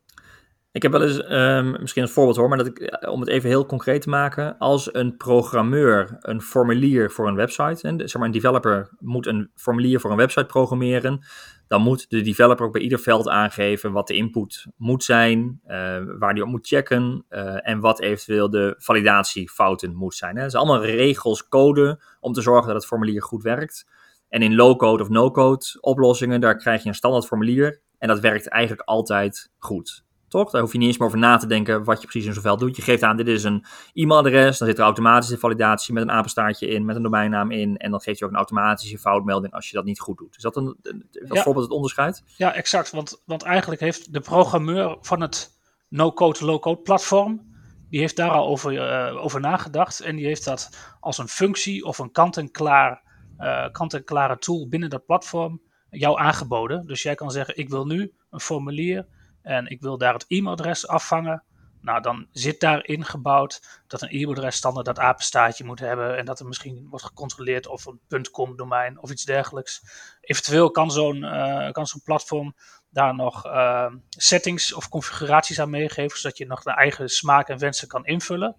Ik 0.73 0.83
heb 0.83 0.93
wel 0.93 1.03
eens, 1.03 1.31
um, 1.31 1.81
misschien 1.81 2.03
een 2.03 2.09
voorbeeld 2.09 2.37
hoor, 2.37 2.49
maar 2.49 2.59
dat 2.59 2.67
ik, 2.67 3.07
om 3.09 3.21
het 3.21 3.29
even 3.29 3.49
heel 3.49 3.67
concreet 3.67 4.03
te 4.03 4.09
maken. 4.09 4.59
Als 4.59 4.95
een 4.95 5.17
programmeur 5.17 6.17
een 6.21 6.41
formulier 6.41 7.11
voor 7.11 7.29
een 7.29 7.35
website, 7.35 7.89
en 7.89 7.99
zeg 7.99 8.15
maar 8.15 8.27
een 8.27 8.33
developer 8.33 8.91
moet 8.99 9.27
een 9.27 9.51
formulier 9.55 10.01
voor 10.01 10.11
een 10.11 10.17
website 10.17 10.47
programmeren, 10.47 11.25
dan 11.69 11.83
moet 11.83 12.11
de 12.11 12.21
developer 12.21 12.67
ook 12.67 12.73
bij 12.73 12.83
ieder 12.83 12.99
veld 12.99 13.29
aangeven 13.29 13.93
wat 13.93 14.07
de 14.07 14.15
input 14.15 14.67
moet 14.77 15.05
zijn, 15.05 15.61
uh, 15.67 15.97
waar 16.19 16.35
die 16.35 16.43
op 16.43 16.49
moet 16.49 16.67
checken 16.67 17.25
uh, 17.31 17.69
en 17.69 17.81
wat 17.81 18.01
eventueel 18.01 18.51
de 18.51 18.75
validatiefouten 18.79 19.95
moet 19.95 20.15
zijn. 20.15 20.37
Hè. 20.37 20.43
Dat 20.43 20.51
zijn 20.51 20.63
allemaal 20.63 20.85
regels, 20.85 21.49
code 21.49 22.01
om 22.21 22.33
te 22.33 22.41
zorgen 22.41 22.67
dat 22.67 22.77
het 22.77 22.87
formulier 22.87 23.23
goed 23.23 23.43
werkt. 23.43 23.87
En 24.29 24.43
in 24.43 24.55
low-code 24.55 25.03
of 25.03 25.09
no-code 25.09 25.65
oplossingen, 25.81 26.41
daar 26.41 26.57
krijg 26.57 26.83
je 26.83 26.89
een 26.89 26.95
standaard 26.95 27.27
formulier 27.27 27.81
en 27.99 28.09
dat 28.09 28.21
werkt 28.21 28.49
eigenlijk 28.49 28.89
altijd 28.89 29.51
goed. 29.59 30.05
Toch? 30.29 30.51
Daar 30.51 30.61
hoef 30.61 30.73
je 30.73 30.79
niet 30.79 30.87
eens 30.87 30.99
meer 30.99 31.07
over 31.07 31.19
na 31.19 31.37
te 31.37 31.47
denken 31.47 31.85
wat 31.85 32.01
je 32.01 32.07
precies 32.07 32.29
in 32.29 32.35
zo'n 32.35 32.43
veld 32.43 32.59
doet. 32.59 32.77
Je 32.77 32.83
geeft 32.83 33.03
aan, 33.03 33.17
dit 33.17 33.29
is 33.29 33.45
een 33.45 33.65
e-mailadres. 33.93 34.59
Dan 34.59 34.69
zit 34.69 34.79
er 34.79 34.85
automatische 34.85 35.39
validatie 35.39 35.95
met 35.95 36.03
een 36.03 36.11
apenstaartje 36.11 36.67
in, 36.67 36.85
met 36.85 36.97
een 36.97 37.03
domeinnaam 37.03 37.51
in. 37.51 37.77
En 37.77 37.91
dan 37.91 38.01
geeft 38.01 38.19
je 38.19 38.25
ook 38.25 38.31
een 38.31 38.37
automatische 38.37 38.99
foutmelding 38.99 39.53
als 39.53 39.69
je 39.69 39.77
dat 39.77 39.85
niet 39.85 40.01
goed 40.01 40.19
doet. 40.19 40.37
Is 40.37 40.43
dat 40.43 40.57
een, 40.57 40.77
ja. 41.11 41.43
voorbeeld 41.43 41.65
het 41.65 41.75
onderscheid? 41.75 42.23
Ja, 42.37 42.55
exact. 42.55 42.91
Want, 42.91 43.23
want 43.25 43.43
eigenlijk 43.43 43.81
heeft 43.81 44.13
de 44.13 44.21
programmeur 44.21 44.97
van 45.01 45.21
het 45.21 45.59
no-code, 45.89 46.45
low-code 46.45 46.81
platform, 46.81 47.57
die 47.91 48.01
heeft 48.01 48.17
daar 48.17 48.31
al 48.31 48.47
over, 48.47 48.73
uh, 48.73 49.25
over 49.25 49.41
nagedacht. 49.41 50.01
En 50.01 50.17
die 50.17 50.27
heeft 50.27 50.45
dat 50.45 50.71
als 51.01 51.19
een 51.19 51.29
functie 51.29 51.85
of 51.85 51.99
een 51.99 52.13
kant-en-klaar, 52.13 53.03
uh, 53.39 53.67
kant-en-klare 53.73 54.39
tool 54.39 54.69
binnen 54.69 54.91
dat 54.91 55.07
platform 55.07 55.61
jou 55.91 56.19
aangeboden. 56.19 56.87
Dus 56.87 57.03
jij 57.03 57.15
kan 57.15 57.31
zeggen, 57.31 57.57
ik 57.57 57.69
wil 57.69 57.87
nu 57.87 58.13
een 58.31 58.41
formulier 58.41 59.07
en 59.49 59.67
ik 59.67 59.81
wil 59.81 59.99
daar 59.99 60.13
het 60.13 60.25
e-mailadres 60.29 60.89
afvangen. 60.89 61.43
Nou, 61.81 62.01
dan 62.01 62.27
zit 62.33 62.61
daar 62.61 62.87
ingebouwd 62.87 63.83
dat 63.87 64.03
een 64.03 64.09
e-mailadres 64.09 64.57
standaard 64.57 64.87
dat 64.87 64.99
apenstaartje 64.99 65.65
moet 65.65 65.81
hebben 65.81 66.17
en 66.17 66.25
dat 66.25 66.41
er 66.41 66.47
misschien 66.47 66.87
wordt 66.91 67.05
gecontroleerd 67.05 67.67
of 67.67 67.87
een 68.09 68.31
.com 68.31 68.57
domein 68.57 69.01
of 69.01 69.11
iets 69.11 69.25
dergelijks. 69.25 69.83
Eventueel 70.21 70.71
kan 70.71 70.91
zo'n 70.91 71.17
uh, 71.17 71.71
kan 71.71 71.87
zo'n 71.87 72.03
platform 72.05 72.55
daar 72.91 73.15
nog 73.15 73.47
uh, 73.47 73.93
settings 74.09 74.75
of 74.75 74.89
configuraties 74.89 75.61
aan 75.61 75.71
meegeven, 75.71 76.19
zodat 76.19 76.39
je 76.39 76.47
nog 76.47 76.63
de 76.63 76.71
eigen 76.71 77.09
smaak 77.09 77.49
en 77.49 77.59
wensen 77.59 77.89
kan 77.89 78.05
invullen. 78.05 78.57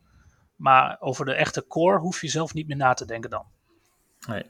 Maar 0.56 0.98
over 1.00 1.26
de 1.26 1.34
echte 1.34 1.68
core 1.68 2.00
hoef 2.00 2.22
je 2.22 2.28
zelf 2.28 2.54
niet 2.54 2.68
meer 2.68 2.78
na 2.78 2.94
te 2.94 3.06
denken 3.06 3.30
dan. 3.30 3.46
Nee. 4.28 4.46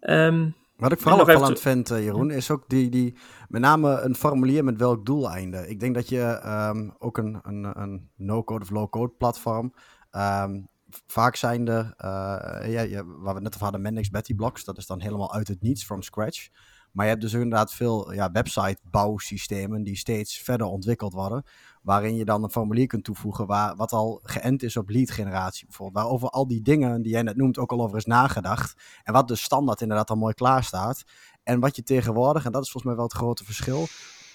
Um, 0.00 0.56
wat 0.78 0.92
ik 0.92 1.00
vooral 1.00 1.20
opvallend 1.20 1.60
vind, 1.60 1.90
uh, 1.90 2.04
Jeroen, 2.04 2.30
is 2.30 2.50
ook 2.50 2.68
die, 2.68 2.88
die, 2.88 3.18
met 3.48 3.60
name 3.60 4.00
een 4.00 4.14
formulier 4.14 4.64
met 4.64 4.78
welk 4.78 5.06
doeleinde. 5.06 5.68
Ik 5.68 5.80
denk 5.80 5.94
dat 5.94 6.08
je 6.08 6.42
um, 6.46 6.94
ook 6.98 7.18
een, 7.18 7.38
een, 7.42 7.80
een 7.80 8.10
no-code 8.16 8.64
of 8.64 8.70
low-code 8.70 9.12
platform, 9.18 9.74
um, 10.10 10.68
vaak 11.06 11.36
zijn 11.36 11.64
de, 11.64 11.94
uh, 12.04 12.88
ja, 12.90 13.04
waar 13.04 13.34
we 13.34 13.40
net 13.40 13.52
over 13.52 13.62
hadden, 13.62 13.82
Mendix 13.82 14.10
Betty 14.10 14.34
Blocks, 14.34 14.64
dat 14.64 14.78
is 14.78 14.86
dan 14.86 15.00
helemaal 15.00 15.34
uit 15.34 15.48
het 15.48 15.62
niets, 15.62 15.84
from 15.84 16.02
scratch. 16.02 16.48
Maar 16.92 17.04
je 17.04 17.10
hebt 17.10 17.22
dus 17.22 17.32
inderdaad 17.32 17.72
veel 17.72 18.12
ja, 18.12 18.30
website 18.30 18.78
bouwsystemen 18.90 19.82
die 19.82 19.96
steeds 19.96 20.38
verder 20.38 20.66
ontwikkeld 20.66 21.12
worden. 21.12 21.44
Waarin 21.82 22.16
je 22.16 22.24
dan 22.24 22.42
een 22.42 22.50
formulier 22.50 22.86
kunt 22.86 23.04
toevoegen 23.04 23.46
waar, 23.46 23.76
wat 23.76 23.92
al 23.92 24.20
geënt 24.22 24.62
is 24.62 24.76
op 24.76 24.88
lead 24.88 25.10
generatie 25.10 25.66
bijvoorbeeld. 25.66 26.04
Waarover 26.04 26.28
al 26.28 26.46
die 26.46 26.62
dingen 26.62 27.02
die 27.02 27.12
jij 27.12 27.22
net 27.22 27.36
noemt 27.36 27.58
ook 27.58 27.72
al 27.72 27.82
over 27.82 27.96
is 27.96 28.04
nagedacht. 28.04 28.82
En 29.02 29.12
wat 29.12 29.28
dus 29.28 29.42
standaard 29.42 29.80
inderdaad 29.80 30.10
al 30.10 30.16
mooi 30.16 30.34
klaar 30.34 30.64
staat. 30.64 31.04
En 31.48 31.60
wat 31.60 31.76
je 31.76 31.82
tegenwoordig, 31.82 32.44
en 32.44 32.52
dat 32.52 32.62
is 32.64 32.70
volgens 32.70 32.92
mij 32.92 32.94
wel 32.94 33.04
het 33.04 33.18
grote 33.22 33.44
verschil. 33.44 33.86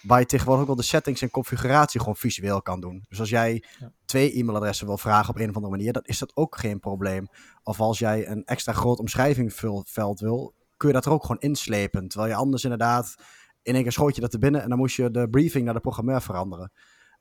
waar 0.03 0.19
je 0.19 0.25
tegenwoordig 0.25 0.61
ook 0.61 0.67
wel 0.67 0.77
de 0.77 0.83
settings 0.83 1.21
en 1.21 1.29
configuratie 1.29 1.99
gewoon 1.99 2.15
visueel 2.15 2.61
kan 2.61 2.79
doen. 2.79 3.05
Dus 3.09 3.19
als 3.19 3.29
jij 3.29 3.63
twee 4.05 4.33
e-mailadressen 4.39 4.87
wil 4.87 4.97
vragen 4.97 5.29
op 5.29 5.39
een 5.39 5.49
of 5.49 5.55
andere 5.55 5.75
manier, 5.75 5.93
dan 5.93 6.01
is 6.05 6.17
dat 6.17 6.35
ook 6.35 6.57
geen 6.57 6.79
probleem. 6.79 7.27
Of 7.63 7.79
als 7.79 7.99
jij 7.99 8.27
een 8.27 8.45
extra 8.45 8.73
groot 8.73 8.99
omschrijvingveld 8.99 10.19
wil, 10.19 10.53
kun 10.77 10.87
je 10.87 10.93
dat 10.93 11.05
er 11.05 11.11
ook 11.11 11.21
gewoon 11.21 11.41
inslepen. 11.41 12.07
Terwijl 12.07 12.31
je 12.31 12.37
anders 12.37 12.63
inderdaad 12.63 13.15
in 13.61 13.73
één 13.73 13.83
keer 13.83 13.91
schoot 13.91 14.15
je 14.15 14.21
dat 14.21 14.33
er 14.33 14.39
binnen 14.39 14.61
en 14.61 14.69
dan 14.69 14.77
moest 14.77 14.95
je 14.95 15.11
de 15.11 15.29
briefing 15.29 15.65
naar 15.65 15.73
de 15.73 15.79
programmeur 15.79 16.21
veranderen. 16.21 16.71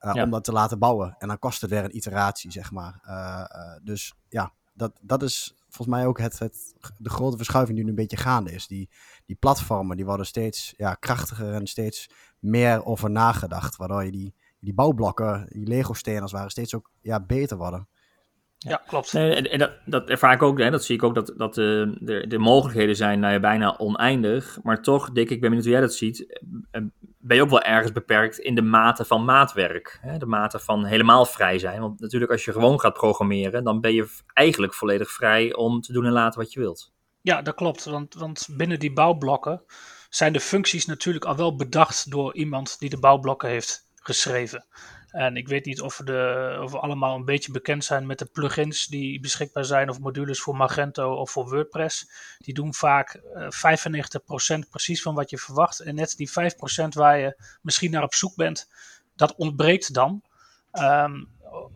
Uh, 0.01 0.23
Om 0.23 0.31
dat 0.31 0.45
te 0.45 0.53
laten 0.53 0.79
bouwen. 0.79 1.15
En 1.19 1.29
dan 1.29 1.39
kost 1.39 1.61
het 1.61 1.71
weer 1.71 1.85
een 1.85 1.97
iteratie, 1.97 2.51
zeg 2.51 2.71
maar. 2.71 3.01
Uh, 3.07 3.77
dus 3.83 4.15
ja, 4.29 4.53
dat, 4.75 4.93
dat 5.01 5.23
is 5.23 5.55
volgens 5.73 5.97
mij 5.97 6.07
ook 6.07 6.19
het, 6.19 6.39
het, 6.39 6.75
de 6.99 7.11
grote 7.11 7.37
verschuiving 7.37 7.77
die 7.77 7.85
nu 7.85 7.91
een 7.91 7.97
beetje 7.97 8.17
gaande 8.17 8.53
is. 8.53 8.67
Die, 8.67 8.91
die 9.27 9.37
platformen 9.37 9.97
die 9.97 10.05
worden 10.05 10.27
steeds 10.27 10.75
ja, 10.77 10.95
krachtiger 10.95 11.53
en 11.53 11.67
steeds 11.67 12.11
meer 12.39 12.85
over 12.85 13.11
nagedacht. 13.11 13.77
Waardoor 13.77 14.05
je 14.05 14.11
die, 14.11 14.35
die 14.61 14.75
bouwblokken, 14.75 15.47
die 15.49 15.67
Lego-stenen 15.67 16.23
als 16.23 16.31
het 16.31 16.41
ware, 16.41 16.53
steeds 16.53 16.75
ook 16.75 16.91
ja, 17.01 17.21
beter 17.21 17.57
worden. 17.57 17.89
Ja, 18.59 18.83
klopt. 18.87 19.13
Nee, 19.13 19.49
en, 19.49 19.59
dat, 19.59 19.73
dat 19.85 20.09
ervaar 20.09 20.33
ik 20.33 20.43
ook, 20.43 20.59
hè, 20.59 20.71
dat 20.71 20.85
zie 20.85 20.95
ik 20.95 21.03
ook, 21.03 21.15
dat, 21.15 21.35
dat 21.37 21.55
de, 21.55 21.97
de, 22.01 22.27
de 22.27 22.39
mogelijkheden 22.39 22.97
zijn 22.97 23.21
nou 23.21 23.33
ja, 23.33 23.41
bijna 23.41 23.79
oneindig. 23.79 24.59
Maar 24.63 24.83
toch, 24.83 25.11
Dick, 25.11 25.31
ik 25.31 25.41
ben 25.41 25.49
benieuwd 25.49 25.65
hoe 25.65 25.73
jij 25.73 25.81
dat 25.81 25.95
ziet, 25.95 26.41
eh, 26.71 26.83
ben 27.23 27.37
je 27.37 27.43
ook 27.43 27.51
wel 27.51 27.63
ergens 27.63 27.93
beperkt 27.93 28.39
in 28.39 28.55
de 28.55 28.63
mate 28.63 29.05
van 29.05 29.25
maatwerk. 29.25 29.99
Hè? 30.01 30.19
De 30.19 30.27
mate 30.27 30.59
van 30.59 30.85
helemaal 30.85 31.27
vrij 31.27 31.59
zijn. 31.59 31.81
Want 31.81 32.01
natuurlijk 32.01 32.33
als 32.33 32.45
je 32.45 32.53
gewoon 32.53 32.81
gaat 32.81 32.93
programmeren, 32.93 33.65
dan 33.65 33.81
ben 33.81 33.95
je 33.95 34.17
eigenlijk 34.33 34.75
volledig 34.75 35.11
vrij 35.11 35.55
om 35.55 35.81
te 35.81 35.93
doen 35.93 36.05
en 36.05 36.13
laten 36.13 36.41
wat 36.41 36.53
je 36.53 36.61
wilt. 36.61 36.93
Ja, 37.21 37.43
dat 37.43 37.55
klopt. 37.55 37.85
Want, 37.85 38.15
want 38.15 38.49
binnen 38.51 38.79
die 38.79 38.93
bouwblokken 38.93 39.63
zijn 40.09 40.33
de 40.33 40.41
functies 40.41 40.87
natuurlijk 40.87 41.25
al 41.25 41.37
wel 41.37 41.57
bedacht 41.57 42.11
door 42.11 42.35
iemand 42.35 42.79
die 42.79 42.91
de 42.91 42.99
bouwblokken 42.99 43.49
heeft 43.49 43.89
geschreven. 43.95 44.67
En 45.13 45.37
ik 45.37 45.49
weet 45.49 45.65
niet 45.65 45.81
of 45.81 46.01
de, 46.05 46.59
of 46.63 46.71
we 46.71 46.79
allemaal 46.79 47.17
een 47.17 47.25
beetje 47.25 47.53
bekend 47.53 47.85
zijn 47.85 48.07
met 48.07 48.19
de 48.19 48.25
plugins 48.25 48.87
die 48.87 49.21
beschikbaar 49.21 49.65
zijn, 49.65 49.89
of 49.89 50.01
modules 50.01 50.41
voor 50.41 50.57
Magento 50.57 51.15
of 51.15 51.31
voor 51.31 51.49
WordPress. 51.49 52.11
Die 52.39 52.55
doen 52.55 52.75
vaak 52.75 53.21
uh, 53.37 53.47
eh, 53.63 54.57
95% 54.65 54.69
precies 54.71 55.03
van 55.03 55.15
wat 55.15 55.31
je 55.31 55.39
verwacht. 55.39 55.81
En 55.81 55.95
net 55.95 56.17
die 56.17 56.31
5% 56.31 56.33
waar 56.89 57.19
je 57.19 57.37
misschien 57.63 57.91
naar 57.91 58.03
op 58.03 58.15
zoek 58.15 58.37
bent, 58.37 58.69
dat 59.17 59.35
ontbreekt 59.37 59.95
dan. 59.95 60.23
Um, 60.73 61.29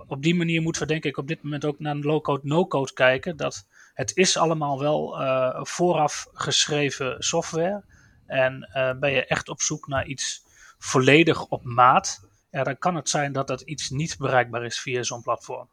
op 0.07 0.23
die 0.23 0.35
manier 0.35 0.63
moeten 0.63 0.83
we 0.83 0.89
denk 0.89 1.05
ik 1.05 1.17
op 1.17 1.29
dit 1.29 1.43
moment 1.43 1.65
ook 1.65 1.79
naar 1.79 1.95
een 1.95 2.03
low-code, 2.03 2.41
no-code 2.43 2.93
kijken. 2.93 3.37
Dat 3.37 3.67
het 3.95 4.17
is 4.17 4.37
allemaal 4.37 4.79
wel 4.79 5.21
uh, 5.21 5.59
vooraf 5.63 6.27
geschreven 6.33 7.17
software. 7.19 7.85
En 8.27 8.71
uh, 8.75 8.93
ben 8.99 9.11
je 9.13 9.27
echt 9.27 9.49
op 9.49 9.61
zoek 9.61 9.87
naar 9.87 10.07
iets 10.07 10.45
volledig 10.79 11.47
op 11.47 11.65
maat 11.65 12.26
ja, 12.51 12.63
dan 12.63 12.79
kan 12.79 12.95
het 12.95 13.09
zijn 13.09 13.33
dat 13.33 13.47
dat 13.47 13.61
iets 13.61 13.91
niet 13.91 14.17
bereikbaar 14.19 14.65
is 14.65 14.81
via 14.81 15.03
zo'n 15.03 15.23
platform. 15.23 15.69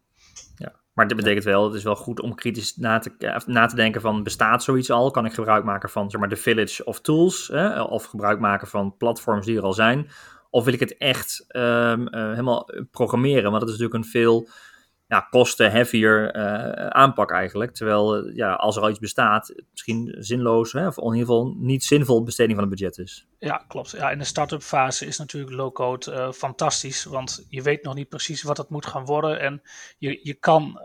Ja, 0.55 0.73
maar 0.93 1.07
dit 1.07 1.17
betekent 1.17 1.43
wel, 1.43 1.65
het 1.65 1.73
is 1.73 1.83
wel 1.83 1.95
goed 1.95 2.19
om 2.19 2.35
kritisch 2.35 2.75
na 2.75 2.99
te, 2.99 3.41
na 3.45 3.65
te 3.65 3.75
denken 3.75 4.01
van, 4.01 4.23
bestaat 4.23 4.63
zoiets 4.63 4.91
al? 4.91 5.11
Kan 5.11 5.25
ik 5.25 5.33
gebruik 5.33 5.63
maken 5.63 5.89
van, 5.89 6.09
zeg 6.09 6.19
maar, 6.19 6.29
de 6.29 6.35
village 6.35 6.83
of 6.83 7.01
tools? 7.01 7.47
Hè? 7.47 7.81
Of 7.81 8.05
gebruik 8.05 8.39
maken 8.39 8.67
van 8.67 8.97
platforms 8.97 9.45
die 9.45 9.57
er 9.57 9.63
al 9.63 9.73
zijn? 9.73 10.09
Of 10.49 10.63
wil 10.63 10.73
ik 10.73 10.79
het 10.79 10.97
echt 10.97 11.45
um, 11.47 12.01
uh, 12.01 12.07
helemaal 12.11 12.69
programmeren? 12.91 13.51
Want 13.51 13.59
dat 13.59 13.69
is 13.69 13.77
natuurlijk 13.77 14.03
een 14.03 14.11
veel 14.11 14.49
ja, 15.13 15.27
kosten 15.29 15.71
heavier 15.71 16.35
uh, 16.35 16.87
aanpak 16.87 17.31
eigenlijk. 17.31 17.73
Terwijl 17.73 18.17
uh, 18.17 18.35
ja, 18.35 18.53
als 18.53 18.75
er 18.75 18.81
al 18.81 18.89
iets 18.89 18.99
bestaat, 18.99 19.53
misschien 19.71 20.15
zinloos, 20.19 20.71
hè, 20.71 20.87
of 20.87 20.97
in 20.97 21.03
ieder 21.03 21.19
geval 21.19 21.53
niet 21.57 21.83
zinvol 21.83 22.23
besteding 22.23 22.59
van 22.59 22.69
het 22.69 22.79
budget 22.79 22.97
is. 22.97 23.27
Ja, 23.39 23.63
klopt. 23.67 23.91
Ja, 23.91 24.11
in 24.11 24.17
de 24.17 24.23
start-up 24.23 24.61
fase 24.61 25.05
is 25.05 25.17
natuurlijk 25.17 25.53
low-code 25.53 26.11
uh, 26.11 26.31
fantastisch, 26.31 27.03
want 27.03 27.45
je 27.49 27.61
weet 27.61 27.83
nog 27.83 27.95
niet 27.95 28.09
precies 28.09 28.43
wat 28.43 28.57
het 28.57 28.69
moet 28.69 28.85
gaan 28.85 29.05
worden. 29.05 29.39
En 29.39 29.61
je, 29.97 30.19
je 30.23 30.33
kan, 30.33 30.79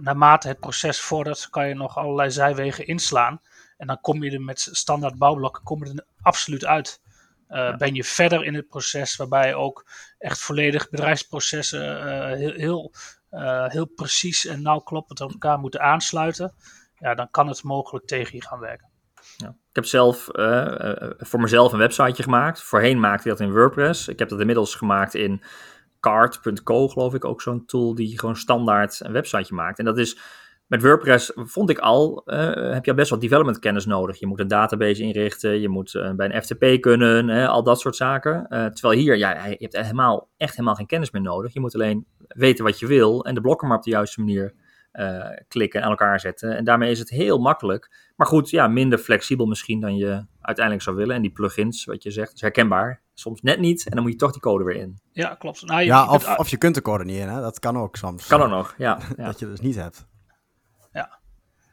naarmate 0.00 0.48
het 0.48 0.60
proces 0.60 1.00
vordert, 1.00 1.48
kan 1.50 1.68
je 1.68 1.74
nog 1.74 1.96
allerlei 1.96 2.30
zijwegen 2.30 2.86
inslaan. 2.86 3.40
En 3.76 3.86
dan 3.86 4.00
kom 4.00 4.22
je 4.22 4.30
er 4.30 4.40
met 4.40 4.68
standaard 4.70 5.18
bouwblokken 5.18 5.62
kom 5.62 5.84
je 5.84 5.90
er 5.90 6.04
absoluut 6.22 6.66
uit. 6.66 7.00
Uh, 7.50 7.76
Ben 7.76 7.94
je 7.94 8.04
verder 8.04 8.44
in 8.44 8.54
het 8.54 8.68
proces, 8.68 9.16
waarbij 9.16 9.54
ook 9.54 9.86
echt 10.18 10.40
volledig 10.40 10.90
bedrijfsprocessen 10.90 12.06
uh, 12.06 12.36
heel, 12.36 12.52
heel, 12.52 12.92
uh, 13.30 13.66
heel 13.66 13.86
precies 13.86 14.46
en 14.46 14.62
nauwkloppend 14.62 15.20
op 15.20 15.30
elkaar 15.30 15.58
moeten 15.58 15.80
aansluiten, 15.80 16.54
ja, 16.98 17.14
dan 17.14 17.30
kan 17.30 17.48
het 17.48 17.62
mogelijk 17.62 18.06
tegen 18.06 18.36
je 18.36 18.44
gaan 18.44 18.58
werken. 18.58 18.88
Ja. 19.36 19.48
Ik 19.48 19.76
heb 19.76 19.84
zelf 19.84 20.24
voor 21.18 21.40
mezelf 21.40 21.72
een 21.72 21.78
websiteje 21.78 22.22
gemaakt. 22.22 22.62
Voorheen 22.62 23.00
maakte 23.00 23.28
ik 23.28 23.36
dat 23.36 23.46
in 23.46 23.52
WordPress. 23.52 24.08
Ik 24.08 24.18
heb 24.18 24.28
dat 24.28 24.40
inmiddels 24.40 24.74
gemaakt 24.74 25.14
in 25.14 25.42
card.co, 26.00 26.88
geloof 26.88 27.14
ik, 27.14 27.24
ook 27.24 27.42
zo'n 27.42 27.64
tool 27.64 27.94
die 27.94 28.18
gewoon 28.18 28.36
standaard 28.36 29.00
een 29.00 29.12
websiteje 29.12 29.54
maakt. 29.54 29.78
En 29.78 29.84
dat 29.84 29.98
is 29.98 30.18
met 30.70 30.82
WordPress 30.82 31.32
vond 31.34 31.70
ik 31.70 31.78
al, 31.78 32.22
uh, 32.26 32.72
heb 32.72 32.84
je 32.84 32.90
al 32.90 32.96
best 32.96 33.10
wel 33.10 33.18
development 33.18 33.58
kennis 33.58 33.86
nodig. 33.86 34.18
Je 34.18 34.26
moet 34.26 34.40
een 34.40 34.48
database 34.48 35.02
inrichten, 35.02 35.60
je 35.60 35.68
moet 35.68 35.94
uh, 35.94 36.12
bij 36.12 36.34
een 36.34 36.42
FTP 36.42 36.80
kunnen, 36.80 37.28
hè, 37.28 37.48
al 37.48 37.62
dat 37.62 37.80
soort 37.80 37.96
zaken. 37.96 38.46
Uh, 38.48 38.66
terwijl 38.66 39.00
hier, 39.00 39.16
ja, 39.16 39.46
je 39.46 39.56
hebt 39.58 39.76
helemaal, 39.76 40.28
echt 40.36 40.50
helemaal 40.50 40.74
geen 40.74 40.86
kennis 40.86 41.10
meer 41.10 41.22
nodig. 41.22 41.52
Je 41.52 41.60
moet 41.60 41.74
alleen 41.74 42.06
weten 42.18 42.64
wat 42.64 42.78
je 42.78 42.86
wil 42.86 43.24
en 43.24 43.34
de 43.34 43.40
blokken 43.40 43.68
maar 43.68 43.76
op 43.76 43.82
de 43.82 43.90
juiste 43.90 44.20
manier 44.20 44.54
klikken 45.48 45.78
en 45.80 45.84
aan 45.84 45.90
elkaar 45.90 46.20
zetten. 46.20 46.56
En 46.56 46.64
daarmee 46.64 46.90
is 46.90 46.98
het 46.98 47.10
heel 47.10 47.38
makkelijk. 47.38 48.12
Maar 48.16 48.26
goed, 48.26 48.50
ja, 48.50 48.68
minder 48.68 48.98
flexibel 48.98 49.46
misschien 49.46 49.80
dan 49.80 49.96
je 49.96 50.24
uiteindelijk 50.40 50.84
zou 50.84 50.96
willen. 50.96 51.16
En 51.16 51.22
die 51.22 51.32
plugins, 51.32 51.84
wat 51.84 52.02
je 52.02 52.10
zegt, 52.10 52.34
is 52.34 52.40
herkenbaar. 52.40 53.02
Soms 53.14 53.42
net 53.42 53.60
niet 53.60 53.84
en 53.84 53.90
dan 53.90 54.02
moet 54.02 54.12
je 54.12 54.18
toch 54.18 54.32
die 54.32 54.40
code 54.40 54.64
weer 54.64 54.76
in. 54.76 55.00
Ja, 55.12 55.34
klopt. 55.34 55.66
Nou, 55.66 55.80
je, 55.80 55.86
ja, 55.86 56.10
of, 56.10 56.38
of 56.38 56.48
je 56.48 56.56
kunt 56.56 56.74
de 56.74 56.82
code 56.82 57.04
niet 57.04 57.18
in, 57.18 57.28
hè? 57.28 57.40
dat 57.40 57.58
kan 57.58 57.78
ook 57.78 57.96
soms. 57.96 58.26
Kan 58.26 58.42
ook 58.42 58.50
nog, 58.50 58.74
ja. 58.78 58.98
ja. 59.16 59.24
dat 59.24 59.38
je 59.38 59.46
dus 59.46 59.60
niet 59.60 59.76
hebt. 59.76 60.08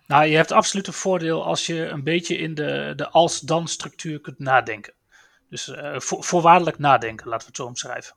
Nou, 0.07 0.25
je 0.25 0.35
hebt 0.35 0.51
absoluut 0.51 0.87
een 0.87 0.93
voordeel 0.93 1.45
als 1.45 1.65
je 1.65 1.87
een 1.87 2.03
beetje 2.03 2.37
in 2.37 2.53
de, 2.53 2.93
de 2.95 3.09
als-dan 3.09 3.67
structuur 3.67 4.21
kunt 4.21 4.39
nadenken. 4.39 4.93
Dus 5.49 5.67
uh, 5.67 5.99
voorwaardelijk 5.99 6.79
nadenken, 6.79 7.27
laten 7.27 7.41
we 7.41 7.47
het 7.47 7.55
zo 7.55 7.65
omschrijven. 7.65 8.15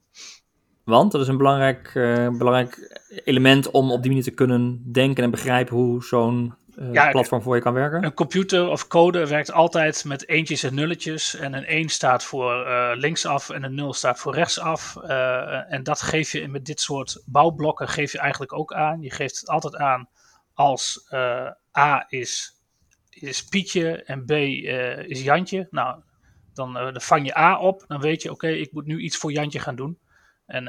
Want 0.84 1.12
dat 1.12 1.20
is 1.20 1.28
een 1.28 1.36
belangrijk, 1.36 1.94
uh, 1.94 2.28
belangrijk 2.28 3.00
element 3.24 3.70
om 3.70 3.92
op 3.92 4.00
die 4.00 4.10
manier 4.10 4.24
te 4.24 4.30
kunnen 4.30 4.92
denken 4.92 5.24
en 5.24 5.30
begrijpen 5.30 5.76
hoe 5.76 6.04
zo'n 6.04 6.54
uh, 6.78 6.92
ja, 6.92 7.10
platform 7.10 7.42
voor 7.42 7.56
je 7.56 7.62
kan 7.62 7.72
werken. 7.72 8.04
Een 8.04 8.14
computer 8.14 8.68
of 8.68 8.86
code 8.86 9.26
werkt 9.26 9.52
altijd 9.52 10.04
met 10.04 10.28
eentjes 10.28 10.62
en 10.62 10.74
nulletjes. 10.74 11.36
En 11.36 11.54
een 11.54 11.64
1 11.64 11.88
staat 11.88 12.24
voor 12.24 12.66
linksaf 12.96 13.50
en 13.50 13.62
een 13.62 13.74
0 13.74 13.92
staat 13.92 14.18
voor 14.18 14.34
rechtsaf. 14.34 14.96
en 15.68 15.82
dat 15.82 16.02
geef 16.02 16.32
je 16.32 16.48
met 16.48 16.64
dit 16.64 16.80
soort 16.80 17.22
bouwblokken 17.26 17.88
geef 17.88 18.12
je 18.12 18.18
eigenlijk 18.18 18.52
ook 18.52 18.72
aan. 18.72 19.00
Je 19.00 19.10
geeft 19.10 19.40
het 19.40 19.48
altijd 19.48 19.76
aan 19.76 20.08
als 20.60 21.12
A 21.78 22.06
is, 22.08 22.60
is 23.10 23.44
Pietje 23.44 24.02
en 24.02 24.24
B 24.24 24.30
uh, 24.30 24.98
is 24.98 25.22
Jantje. 25.22 25.68
Nou, 25.70 26.00
dan, 26.54 26.76
uh, 26.76 26.82
dan, 26.82 27.00
vang 27.00 27.26
je 27.26 27.38
A 27.38 27.58
op. 27.58 27.84
Dan 27.86 28.00
weet 28.00 28.22
je, 28.22 28.30
oké, 28.30 28.46
okay, 28.46 28.58
ik 28.58 28.72
moet 28.72 28.86
nu 28.86 28.98
iets 28.98 29.16
voor 29.16 29.32
Jantje 29.32 29.58
gaan 29.58 29.76
doen. 29.76 29.98
En 30.46 30.64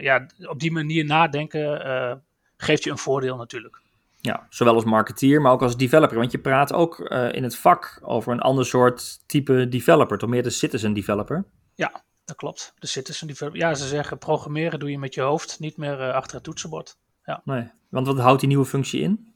ja, 0.00 0.26
op 0.42 0.60
die 0.60 0.72
manier 0.72 1.04
nadenken 1.04 2.22
geeft 2.56 2.84
je 2.84 2.90
een 2.90 2.98
voordeel 2.98 3.36
natuurlijk. 3.36 3.80
Ja, 4.20 4.46
zowel 4.48 4.74
als 4.74 4.84
marketeer, 4.84 5.40
maar 5.40 5.52
ook 5.52 5.62
als 5.62 5.76
developer. 5.76 6.18
Want 6.18 6.32
je 6.32 6.38
praat 6.38 6.72
ook 6.72 6.98
in 7.32 7.42
het 7.42 7.56
vak 7.56 8.00
over 8.02 8.32
een 8.32 8.40
ander 8.40 8.66
soort 8.66 9.28
type 9.28 9.68
developer, 9.68 10.18
toch 10.18 10.30
meer 10.30 10.42
de 10.42 10.50
citizen 10.50 10.92
developer. 10.92 11.44
Ja, 11.74 12.02
dat 12.24 12.36
klopt. 12.36 12.74
De 12.78 12.86
citizen 12.86 13.26
developer. 13.26 13.60
Ja, 13.60 13.74
ze 13.74 13.86
zeggen 13.86 14.18
programmeren 14.18 14.78
doe 14.78 14.90
je 14.90 14.98
met 14.98 15.14
je 15.14 15.20
hoofd, 15.20 15.58
niet 15.58 15.76
meer 15.76 16.12
achter 16.12 16.34
het 16.34 16.44
toetsenbord. 16.44 16.98
Ja. 17.30 17.42
Nee, 17.44 17.70
want 17.88 18.06
wat 18.06 18.18
houdt 18.18 18.40
die 18.40 18.48
nieuwe 18.48 18.64
functie 18.64 19.00
in? 19.00 19.30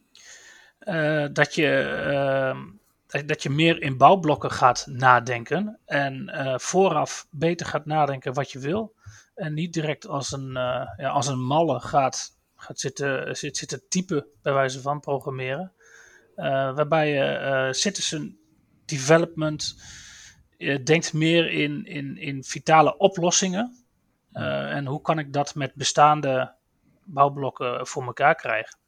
uh, 0.85 1.27
dat, 1.33 1.55
je, 1.55 2.01
uh, 3.13 3.27
dat 3.27 3.43
je 3.43 3.51
meer 3.51 3.83
in 3.83 3.97
bouwblokken 3.97 4.51
gaat 4.51 4.87
nadenken. 4.89 5.79
En 5.85 6.31
uh, 6.35 6.59
vooraf 6.59 7.27
beter 7.31 7.67
gaat 7.67 7.87
nadenken 7.87 8.35
wat 8.35 8.53
je 8.53 8.59
wil. 8.59 8.95
En 9.35 9.55
niet 9.55 9.73
direct 9.73 10.07
als 10.07 10.33
een, 10.33 10.53
ja, 10.97 11.09
als 11.09 11.27
een 11.27 11.43
malle 11.45 11.81
gaat, 11.81 12.39
gaat 12.57 12.81
zitten, 12.81 13.37
zit, 13.37 13.57
zitten 13.57 13.89
typen, 13.89 14.27
bij 14.43 14.53
wijze 14.53 14.81
van 14.81 15.01
programmeren. 15.01 15.73
waarbij 16.35 17.13
je 17.13 17.69
citizen 17.73 18.39
development 18.85 19.83
denkt 20.85 21.13
meer 21.13 21.51
in, 21.51 21.87
in, 21.87 22.17
in 22.17 22.45
vitale 22.45 22.97
oplossingen. 22.97 23.85
en 24.33 24.87
hoe 24.87 25.01
kan 25.01 25.19
ik 25.19 25.33
dat 25.33 25.55
met 25.55 25.75
bestaande 25.75 26.55
bouwblokken 27.05 27.87
voor 27.87 28.03
elkaar 28.03 28.35
krijgen? 28.35 28.79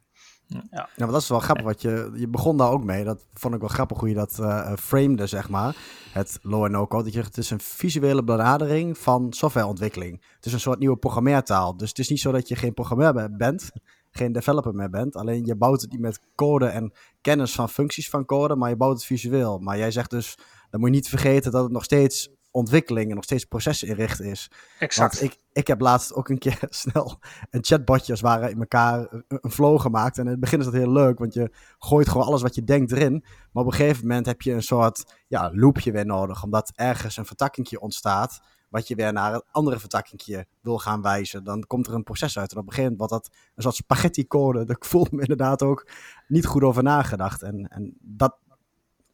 Ja. 0.49 0.63
ja, 0.71 0.89
maar 0.97 1.09
dat 1.09 1.23
is 1.23 1.29
wel 1.29 1.41
grappig. 1.41 1.65
Wat 1.65 1.83
je, 1.83 2.11
je 2.15 2.29
begon 2.29 2.57
daar 2.57 2.71
ook 2.71 2.85
mee. 2.85 3.05
Dat 3.05 3.27
vond 3.35 3.55
ik 3.55 3.61
wel 3.61 3.69
grappig 3.69 3.99
hoe 3.99 4.09
je 4.09 4.15
dat 4.15 4.39
uh, 4.41 4.73
framede, 4.77 5.27
zeg 5.27 5.49
maar. 5.49 5.77
Het 6.13 6.39
low 6.43 6.69
no 6.69 6.87
code. 6.87 7.05
Dat 7.05 7.13
je, 7.13 7.21
het 7.21 7.37
is 7.37 7.51
een 7.51 7.61
visuele 7.61 8.25
benadering 8.25 8.99
van 8.99 9.33
softwareontwikkeling. 9.33 10.25
Het 10.37 10.47
is 10.47 10.53
een 10.53 10.61
soort 10.61 10.79
nieuwe 10.79 10.97
programmeertaal. 10.97 11.77
Dus 11.77 11.89
het 11.89 11.99
is 11.99 12.09
niet 12.09 12.21
zo 12.21 12.33
dat 12.33 12.49
je 12.49 12.57
geen 12.57 12.75
programmeur 12.75 13.37
bent, 13.37 13.71
geen 14.11 14.33
developer 14.33 14.75
meer 14.75 14.91
bent. 14.91 15.17
Alleen 15.17 15.45
je 15.45 15.57
bouwt 15.57 15.81
het 15.81 15.91
niet 15.91 16.01
met 16.01 16.21
code 16.35 16.67
en 16.67 16.93
kennis 17.21 17.55
van 17.55 17.69
functies 17.69 18.11
van 18.11 18.25
code, 18.25 18.57
maar 18.57 18.69
je 18.69 18.77
bouwt 18.77 18.95
het 18.95 19.05
visueel. 19.05 19.59
Maar 19.59 19.79
jij 19.79 19.91
zegt 19.91 20.11
dus, 20.11 20.39
dan 20.71 20.81
moet 20.81 20.89
je 20.89 20.95
niet 20.95 21.09
vergeten 21.09 21.51
dat 21.53 21.63
het 21.63 21.73
nog 21.73 21.85
steeds 21.85 22.31
ontwikkeling 22.57 23.09
en 23.09 23.15
nog 23.15 23.25
steeds 23.25 23.45
processen 23.45 23.89
inrichten 23.89 24.25
is. 24.25 24.51
Exact. 24.79 25.21
Want 25.21 25.33
ik, 25.33 25.41
ik 25.53 25.67
heb 25.67 25.81
laatst 25.81 26.15
ook 26.15 26.29
een 26.29 26.39
keer 26.39 26.59
snel 26.69 27.19
een 27.51 27.65
chatbotje 27.65 28.13
als 28.13 28.21
ware 28.21 28.51
in 28.51 28.59
elkaar 28.59 29.09
een 29.29 29.51
flow 29.51 29.81
gemaakt. 29.81 30.19
En 30.19 30.25
in 30.25 30.31
het 30.31 30.41
begin 30.41 30.59
is 30.59 30.65
dat 30.65 30.75
heel 30.75 30.93
leuk, 30.93 31.19
want 31.19 31.35
je 31.35 31.51
gooit 31.79 32.09
gewoon 32.09 32.27
alles 32.27 32.43
wat 32.43 32.55
je 32.55 32.65
denkt 32.65 32.93
erin. 32.93 33.25
Maar 33.53 33.63
op 33.65 33.71
een 33.71 33.77
gegeven 33.77 34.07
moment 34.07 34.27
heb 34.27 34.43
je 34.43 34.53
een 34.53 34.63
soort 34.63 35.05
ja, 35.27 35.51
loopje 35.55 35.93
weer 35.93 36.07
nodig, 36.07 36.43
omdat 36.43 36.73
ergens 36.75 37.17
een 37.17 37.27
vertakkingje 37.27 37.81
ontstaat 37.81 38.41
wat 38.69 38.89
je 38.89 38.95
weer 38.95 39.13
naar 39.13 39.35
een 39.35 39.43
andere 39.51 39.79
vertakkingje 39.79 40.47
wil 40.61 40.79
gaan 40.79 41.03
wijzen. 41.03 41.45
Dan 41.45 41.67
komt 41.67 41.87
er 41.87 41.95
een 41.95 42.03
proces 42.03 42.39
uit. 42.39 42.53
En 42.53 42.59
op 42.59 42.67
een 42.67 42.73
gegeven 42.73 42.93
moment 42.93 43.11
wordt 43.11 43.25
dat 43.25 43.37
een 43.55 43.63
soort 43.63 43.75
spaghetti-code. 43.75 44.65
Daar 44.67 44.77
voel 44.79 45.07
me 45.11 45.21
inderdaad 45.21 45.63
ook 45.63 45.89
niet 46.29 46.47
goed 46.47 46.63
over 46.63 46.83
nagedacht. 46.83 47.43
En, 47.43 47.69
en 47.69 47.97
dat, 48.01 48.39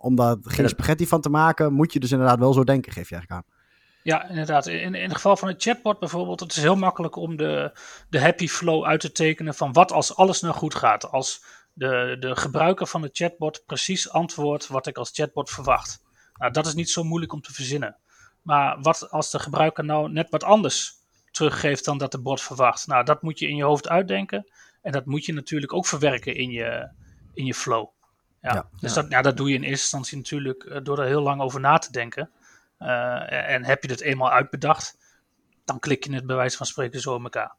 om 0.02 0.16
daar 0.16 0.36
geen 0.40 0.68
spaghetti 0.68 1.06
van 1.06 1.20
te 1.20 1.28
maken, 1.28 1.72
moet 1.72 1.92
je 1.92 2.00
dus 2.00 2.12
inderdaad 2.12 2.38
wel 2.38 2.52
zo 2.52 2.64
denken, 2.64 2.92
geef 2.92 3.08
je 3.08 3.14
eigenlijk 3.14 3.44
aan. 3.44 3.60
Ja, 4.02 4.28
inderdaad. 4.28 4.66
In, 4.66 4.94
in 4.94 5.02
het 5.02 5.14
geval 5.14 5.36
van 5.36 5.48
een 5.48 5.54
chatbot 5.58 5.98
bijvoorbeeld, 5.98 6.40
het 6.40 6.56
is 6.56 6.62
heel 6.62 6.76
makkelijk 6.76 7.16
om 7.16 7.36
de, 7.36 7.78
de 8.08 8.20
happy 8.20 8.48
flow 8.48 8.84
uit 8.84 9.00
te 9.00 9.12
tekenen 9.12 9.54
van 9.54 9.72
wat 9.72 9.92
als 9.92 10.16
alles 10.16 10.40
nou 10.40 10.54
goed 10.54 10.74
gaat. 10.74 11.10
Als 11.10 11.44
de, 11.72 12.16
de 12.20 12.36
gebruiker 12.36 12.86
van 12.86 13.02
de 13.02 13.10
chatbot 13.12 13.62
precies 13.66 14.10
antwoordt 14.10 14.66
wat 14.66 14.86
ik 14.86 14.96
als 14.96 15.10
chatbot 15.12 15.50
verwacht. 15.50 16.02
Nou, 16.34 16.52
dat 16.52 16.66
is 16.66 16.74
niet 16.74 16.90
zo 16.90 17.04
moeilijk 17.04 17.32
om 17.32 17.40
te 17.40 17.52
verzinnen. 17.52 17.96
Maar 18.42 18.80
wat 18.80 19.10
als 19.10 19.30
de 19.30 19.38
gebruiker 19.38 19.84
nou 19.84 20.12
net 20.12 20.30
wat 20.30 20.44
anders 20.44 20.92
teruggeeft 21.30 21.84
dan 21.84 21.98
dat 21.98 22.12
de 22.12 22.20
bot 22.20 22.40
verwacht? 22.40 22.86
Nou, 22.86 23.04
dat 23.04 23.22
moet 23.22 23.38
je 23.38 23.48
in 23.48 23.56
je 23.56 23.64
hoofd 23.64 23.88
uitdenken. 23.88 24.50
En 24.82 24.92
dat 24.92 25.06
moet 25.06 25.24
je 25.24 25.32
natuurlijk 25.32 25.72
ook 25.72 25.86
verwerken 25.86 26.34
in 26.34 26.50
je, 26.50 26.90
in 27.34 27.44
je 27.44 27.54
flow. 27.54 27.88
Ja, 28.42 28.68
dus 28.80 28.94
Dat, 28.94 29.06
ja, 29.08 29.22
dat 29.22 29.36
doe 29.36 29.48
je 29.48 29.54
in 29.54 29.62
eerste 29.62 29.82
instantie 29.82 30.16
natuurlijk 30.16 30.64
eh, 30.64 30.80
door 30.82 30.98
er 30.98 31.06
heel 31.06 31.22
lang 31.22 31.40
over 31.40 31.60
na 31.60 31.78
te 31.78 31.92
denken. 31.92 32.30
Uh, 32.78 33.50
en 33.50 33.64
heb 33.64 33.82
je 33.82 33.90
het 33.90 34.00
eenmaal 34.00 34.30
uitbedacht, 34.30 34.98
dan 35.64 35.78
klik 35.78 36.04
je 36.04 36.14
het 36.14 36.26
bij 36.26 36.36
wijze 36.36 36.56
van 36.56 36.66
spreken 36.66 37.00
zo 37.00 37.16
in 37.16 37.22
elkaar. 37.22 37.56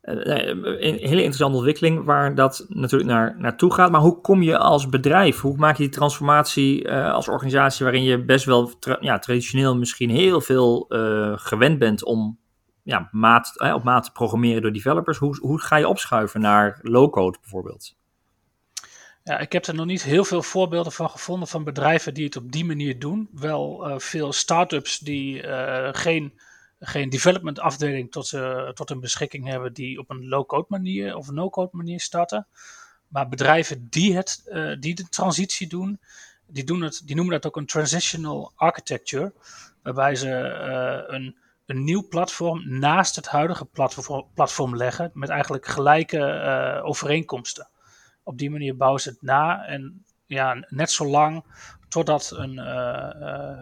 Eh, 0.00 0.46
een 0.46 0.78
hele 0.78 1.22
interessante 1.22 1.56
ontwikkeling 1.56 2.04
waar 2.04 2.34
dat 2.34 2.64
natuurlijk 2.68 3.10
naar, 3.10 3.36
naartoe 3.38 3.72
gaat. 3.72 3.90
Maar 3.90 4.00
hoe 4.00 4.20
kom 4.20 4.42
je 4.42 4.58
als 4.58 4.88
bedrijf, 4.88 5.40
hoe 5.40 5.56
maak 5.56 5.76
je 5.76 5.82
die 5.82 5.92
transformatie 5.92 6.84
uh, 6.84 7.12
als 7.12 7.28
organisatie 7.28 7.84
waarin 7.84 8.02
je 8.02 8.24
best 8.24 8.44
wel 8.44 8.70
ja, 9.00 9.18
traditioneel 9.18 9.76
misschien 9.76 10.10
heel 10.10 10.40
veel 10.40 10.86
uh, 10.88 11.32
gewend 11.36 11.78
bent 11.78 12.04
om 12.04 12.38
ja, 12.82 13.08
maat, 13.10 13.60
op 13.74 13.82
maat 13.82 14.04
te 14.04 14.12
programmeren 14.12 14.62
door 14.62 14.72
developers. 14.72 15.18
Hoe, 15.18 15.38
hoe 15.40 15.60
ga 15.60 15.76
je 15.76 15.88
opschuiven 15.88 16.40
naar 16.40 16.78
low-code 16.82 17.38
bijvoorbeeld? 17.40 17.96
Ja, 19.26 19.38
ik 19.38 19.52
heb 19.52 19.66
er 19.66 19.74
nog 19.74 19.86
niet 19.86 20.02
heel 20.02 20.24
veel 20.24 20.42
voorbeelden 20.42 20.92
van 20.92 21.10
gevonden 21.10 21.48
van 21.48 21.64
bedrijven 21.64 22.14
die 22.14 22.24
het 22.24 22.36
op 22.36 22.52
die 22.52 22.64
manier 22.64 22.98
doen. 22.98 23.28
Wel 23.32 23.94
veel 24.00 24.32
start-ups 24.32 24.98
die 24.98 25.42
geen 25.92 26.32
geen 26.80 27.08
development 27.08 27.60
afdeling 27.60 28.12
tot, 28.12 28.32
uh, 28.32 28.68
tot 28.68 28.88
hun 28.88 29.00
beschikking 29.00 29.46
hebben 29.46 29.72
die 29.72 29.98
op 29.98 30.10
een 30.10 30.28
low-code 30.28 30.66
manier 30.68 31.16
of 31.16 31.30
no-code 31.30 31.76
manier 31.76 32.00
starten. 32.00 32.46
Maar 33.08 33.28
bedrijven 33.28 33.86
die, 33.90 34.16
het, 34.16 34.42
die 34.80 34.94
de 34.94 35.08
transitie 35.08 35.66
doen, 35.66 36.00
die, 36.46 36.64
doen 36.64 36.82
het, 36.82 37.02
die 37.04 37.16
noemen 37.16 37.34
dat 37.34 37.46
ook 37.46 37.56
een 37.56 37.66
transitional 37.66 38.52
architecture. 38.54 39.32
Waarbij 39.82 40.14
ze 40.14 40.30
een, 41.08 41.36
een 41.66 41.84
nieuw 41.84 42.08
platform 42.08 42.78
naast 42.78 43.16
het 43.16 43.26
huidige 43.26 43.64
platform, 43.64 44.26
platform 44.34 44.76
leggen 44.76 45.10
met 45.14 45.28
eigenlijk 45.28 45.66
gelijke 45.66 46.80
overeenkomsten. 46.84 47.68
Op 48.26 48.38
die 48.38 48.50
manier 48.50 48.76
bouwen 48.76 49.00
ze 49.00 49.08
het 49.08 49.22
na 49.22 49.64
en 49.64 50.04
ja, 50.26 50.66
net 50.68 50.90
zo 50.90 51.06
lang 51.06 51.44
totdat 51.88 52.32
een, 52.36 52.58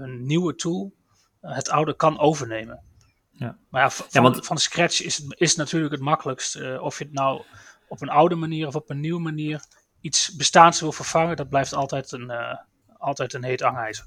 een 0.03 0.27
nieuwe 0.27 0.55
tool 0.55 0.93
het 1.41 1.71
oude 1.71 1.97
kan 1.97 2.19
overnemen. 2.19 2.83
Ja. 3.31 3.57
Maar 3.69 3.83
ja, 3.83 3.91
van, 3.91 4.07
ja, 4.11 4.23
want... 4.23 4.47
van 4.47 4.59
scratch 4.59 5.03
is, 5.03 5.27
is 5.29 5.57
natuurlijk 5.57 5.93
het 5.93 6.03
makkelijkst. 6.03 6.57
Uh, 6.57 6.83
of 6.83 6.99
je 6.99 7.05
het 7.05 7.13
nou 7.13 7.43
op 7.89 8.03
een 8.03 8.09
oude 8.09 8.35
manier 8.35 8.67
of 8.67 8.75
op 8.75 8.91
een 8.91 9.01
nieuwe 9.01 9.21
manier 9.21 9.65
iets 10.01 10.37
bestaans 10.37 10.81
wil 10.81 10.93
vervangen, 10.93 11.37
dat 11.37 11.49
blijft 11.49 11.75
altijd 11.75 12.13
een, 12.13 12.31
uh, 12.31 12.55
altijd 12.99 13.33
een 13.35 13.45
heet 13.45 13.63
angijzer. 13.63 14.07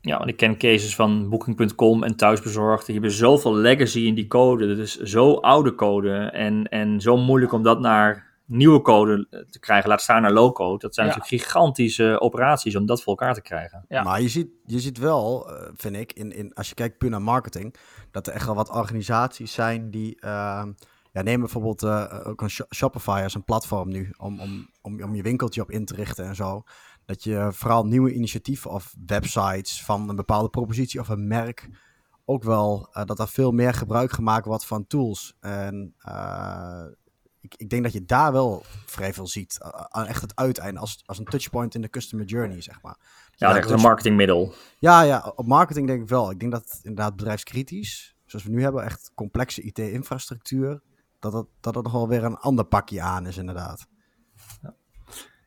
Ja, 0.00 0.18
want 0.18 0.30
ik 0.30 0.36
ken 0.36 0.58
cases 0.58 0.94
van 0.94 1.28
Booking.com 1.28 2.02
en 2.02 2.16
thuisbezorgd. 2.16 2.86
Die 2.86 2.94
hebben 2.94 3.12
zoveel 3.12 3.54
legacy 3.54 4.00
in 4.00 4.14
die 4.14 4.26
code. 4.26 4.68
Dat 4.68 4.78
is 4.78 4.96
zo 4.96 5.34
oude 5.34 5.74
code 5.74 6.14
en, 6.16 6.68
en 6.68 7.00
zo 7.00 7.16
moeilijk 7.16 7.52
om 7.52 7.62
dat 7.62 7.80
naar 7.80 8.33
nieuwe 8.46 8.82
code 8.82 9.46
te 9.50 9.58
krijgen, 9.58 9.88
laat 9.88 10.02
staan 10.02 10.22
naar 10.22 10.32
low-code. 10.32 10.78
Dat 10.78 10.94
zijn 10.94 11.06
natuurlijk 11.06 11.42
gigantische 11.42 12.20
operaties 12.20 12.76
om 12.76 12.86
dat 12.86 13.02
voor 13.02 13.16
elkaar 13.16 13.34
te 13.34 13.42
krijgen. 13.42 13.84
Ja. 13.88 14.02
Maar 14.02 14.20
je 14.20 14.28
ziet, 14.28 14.48
je 14.64 14.80
ziet 14.80 14.98
wel, 14.98 15.50
uh, 15.50 15.68
vind 15.74 15.96
ik, 15.96 16.12
in, 16.12 16.32
in, 16.32 16.54
als 16.54 16.68
je 16.68 16.74
kijkt 16.74 16.98
puur 16.98 17.10
naar 17.10 17.22
marketing, 17.22 17.74
dat 18.10 18.26
er 18.26 18.32
echt 18.32 18.46
wel 18.46 18.54
wat 18.54 18.70
organisaties 18.70 19.52
zijn 19.52 19.90
die... 19.90 20.16
Uh, 20.24 20.64
ja, 21.12 21.22
neem 21.22 21.40
bijvoorbeeld 21.40 21.82
uh, 21.82 22.20
ook 22.24 22.40
een 22.40 22.50
Shopify 22.74 23.20
als 23.22 23.34
een 23.34 23.44
platform 23.44 23.88
nu 23.88 24.14
om, 24.16 24.40
om, 24.40 24.68
om, 24.82 25.02
om 25.02 25.14
je 25.14 25.22
winkeltje 25.22 25.62
op 25.62 25.70
in 25.70 25.84
te 25.84 25.94
richten 25.94 26.24
en 26.24 26.34
zo. 26.34 26.62
Dat 27.04 27.24
je 27.24 27.48
vooral 27.52 27.86
nieuwe 27.86 28.12
initiatieven 28.12 28.70
of 28.70 28.94
websites 29.06 29.84
van 29.84 30.08
een 30.08 30.16
bepaalde 30.16 30.48
propositie 30.48 31.00
of 31.00 31.08
een 31.08 31.26
merk 31.26 31.68
ook 32.24 32.42
wel 32.42 32.88
uh, 32.92 33.04
dat 33.04 33.18
er 33.18 33.28
veel 33.28 33.50
meer 33.52 33.74
gebruik 33.74 34.12
gemaakt 34.12 34.46
wordt 34.46 34.66
van 34.66 34.86
tools. 34.86 35.36
En 35.40 35.94
uh, 36.08 36.84
ik, 37.44 37.54
ik 37.56 37.68
denk 37.68 37.82
dat 37.82 37.92
je 37.92 38.04
daar 38.04 38.32
wel 38.32 38.62
vrij 38.86 39.12
veel 39.12 39.26
ziet. 39.26 39.58
Aan 39.88 40.06
echt 40.06 40.20
het 40.20 40.36
uiteinde, 40.36 40.80
als, 40.80 41.02
als 41.06 41.18
een 41.18 41.24
touchpoint 41.24 41.74
in 41.74 41.80
de 41.80 41.90
customer 41.90 42.26
journey, 42.26 42.60
zeg 42.60 42.82
maar. 42.82 42.96
Ja, 43.36 43.52
dat 43.52 43.64
is 43.64 43.70
een 43.70 43.80
marketingmiddel. 43.80 44.54
Ja, 44.78 45.02
ja, 45.02 45.32
op 45.36 45.46
marketing 45.46 45.86
denk 45.86 46.02
ik 46.02 46.08
wel. 46.08 46.30
Ik 46.30 46.40
denk 46.40 46.52
dat 46.52 46.80
inderdaad 46.82 47.16
bedrijfskritisch, 47.16 48.14
zoals 48.26 48.44
we 48.44 48.50
nu 48.50 48.62
hebben, 48.62 48.84
echt 48.84 49.10
complexe 49.14 49.62
IT-infrastructuur, 49.62 50.80
dat 51.18 51.32
het, 51.32 51.46
dat 51.60 51.74
het 51.74 51.84
nog 51.84 51.92
wel 51.92 52.08
weer 52.08 52.24
een 52.24 52.36
ander 52.36 52.64
pakje 52.64 53.00
aan 53.00 53.26
is, 53.26 53.36
inderdaad. 53.36 53.86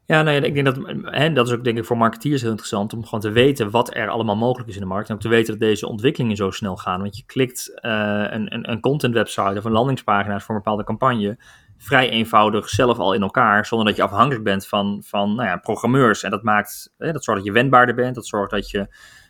Ja. 0.06 0.22
Nee, 0.22 0.42
ik 0.42 0.54
denk 0.54 0.66
dat, 0.66 0.78
hè, 1.04 1.34
dat 1.34 1.48
is 1.48 1.54
ook 1.54 1.64
denk 1.64 1.78
ik 1.78 1.86
voor 1.86 1.98
marketeers 1.98 2.42
heel 2.42 2.50
interessant 2.50 2.94
om 2.94 3.04
gewoon 3.04 3.20
te 3.20 3.30
weten 3.30 3.70
wat 3.70 3.96
er 3.96 4.10
allemaal 4.10 4.36
mogelijk 4.36 4.70
is 4.70 4.76
in 4.76 4.82
de 4.82 4.88
markt. 4.88 5.10
En 5.10 5.16
ook 5.16 5.22
te 5.22 5.30
weten 5.30 5.52
dat 5.52 5.60
deze 5.60 5.88
ontwikkelingen 5.88 6.36
zo 6.36 6.52
snel 6.52 6.76
gaan. 6.76 7.02
Want 7.02 7.18
je 7.18 7.24
klikt 7.26 7.70
uh, 7.82 7.92
een, 8.30 8.54
een, 8.54 8.72
een 8.72 8.80
content 8.80 9.14
website 9.14 9.58
of 9.58 9.64
een 9.64 9.72
landingspagina's 9.72 10.44
voor 10.44 10.56
een 10.56 10.62
bepaalde 10.62 10.84
campagne 10.84 11.38
vrij 11.78 12.10
eenvoudig 12.10 12.70
zelf 12.70 12.98
al 12.98 13.14
in 13.14 13.22
elkaar, 13.22 13.66
zonder 13.66 13.88
dat 13.88 13.96
je 13.96 14.04
afhankelijk 14.04 14.44
bent 14.44 14.68
van, 14.68 15.04
van 15.06 15.36
nou 15.36 15.48
ja, 15.48 15.58
programmeurs. 15.58 16.24
En 16.24 16.32
dat 16.32 16.44
maakt, 16.44 16.94
dat 16.98 17.24
zorgt 17.24 17.40
dat 17.40 17.44
je 17.44 17.52
wendbaarder 17.52 17.96
bent, 17.96 18.16
dat 18.16 18.28
zorgt 18.28 18.52
dat 18.52 18.70
je 18.70 18.88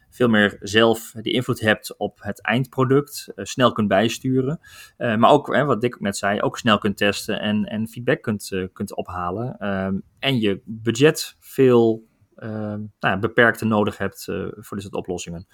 veel 0.09 0.27
meer 0.27 0.57
zelf 0.59 1.11
die 1.11 1.33
invloed 1.33 1.59
hebt 1.59 1.97
op 1.97 2.17
het 2.21 2.41
eindproduct, 2.41 3.31
uh, 3.35 3.45
snel 3.45 3.71
kunt 3.71 3.87
bijsturen. 3.87 4.59
Uh, 4.97 5.15
maar 5.15 5.31
ook, 5.31 5.47
wat 5.47 5.81
Dick 5.81 5.99
net 5.99 6.17
zei, 6.17 6.41
ook 6.41 6.57
snel 6.57 6.77
kunt 6.77 6.97
testen 6.97 7.39
en, 7.39 7.65
en 7.65 7.87
feedback 7.87 8.21
kunt, 8.21 8.51
uh, 8.51 8.67
kunt 8.73 8.95
ophalen. 8.95 9.67
Um, 9.67 10.03
en 10.19 10.39
je 10.39 10.61
budget 10.65 11.35
veel 11.39 12.05
ehm, 12.35 12.79
nou 12.79 12.89
ja, 12.99 13.19
beperkter 13.19 13.67
nodig 13.67 13.97
hebt 13.97 14.23
voor 14.55 14.77
dit 14.77 14.81
soort 14.81 14.93
oplossingen. 14.93 15.47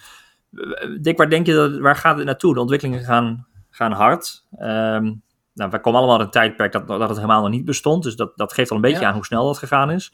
Dick, 1.02 1.18
waar 1.18 1.30
denk 1.30 1.46
je 1.46 1.54
dat, 1.54 1.78
waar 1.78 1.96
gaat 1.96 2.18
het 2.18 2.26
naartoe? 2.26 2.54
De 2.54 2.60
ontwikkelingen 2.60 3.04
gaan, 3.04 3.48
gaan 3.70 3.92
hard. 3.92 4.46
Um, 4.60 5.24
nou, 5.54 5.70
wij 5.70 5.80
komen 5.80 6.00
allemaal 6.00 6.18
uit 6.18 6.26
een 6.26 6.32
tijdperk 6.32 6.72
dat, 6.72 6.88
dat 6.88 7.10
het 7.10 7.18
helemaal 7.18 7.42
nog 7.42 7.50
niet 7.50 7.66
bestond. 7.66 8.04
Dus 8.04 8.16
dat, 8.16 8.38
dat 8.38 8.54
geeft 8.54 8.70
al 8.70 8.76
een 8.76 8.82
beetje 8.82 9.06
aan 9.06 9.14
hoe 9.14 9.26
snel 9.26 9.46
dat 9.46 9.58
gegaan 9.58 9.92
is. 9.92 10.14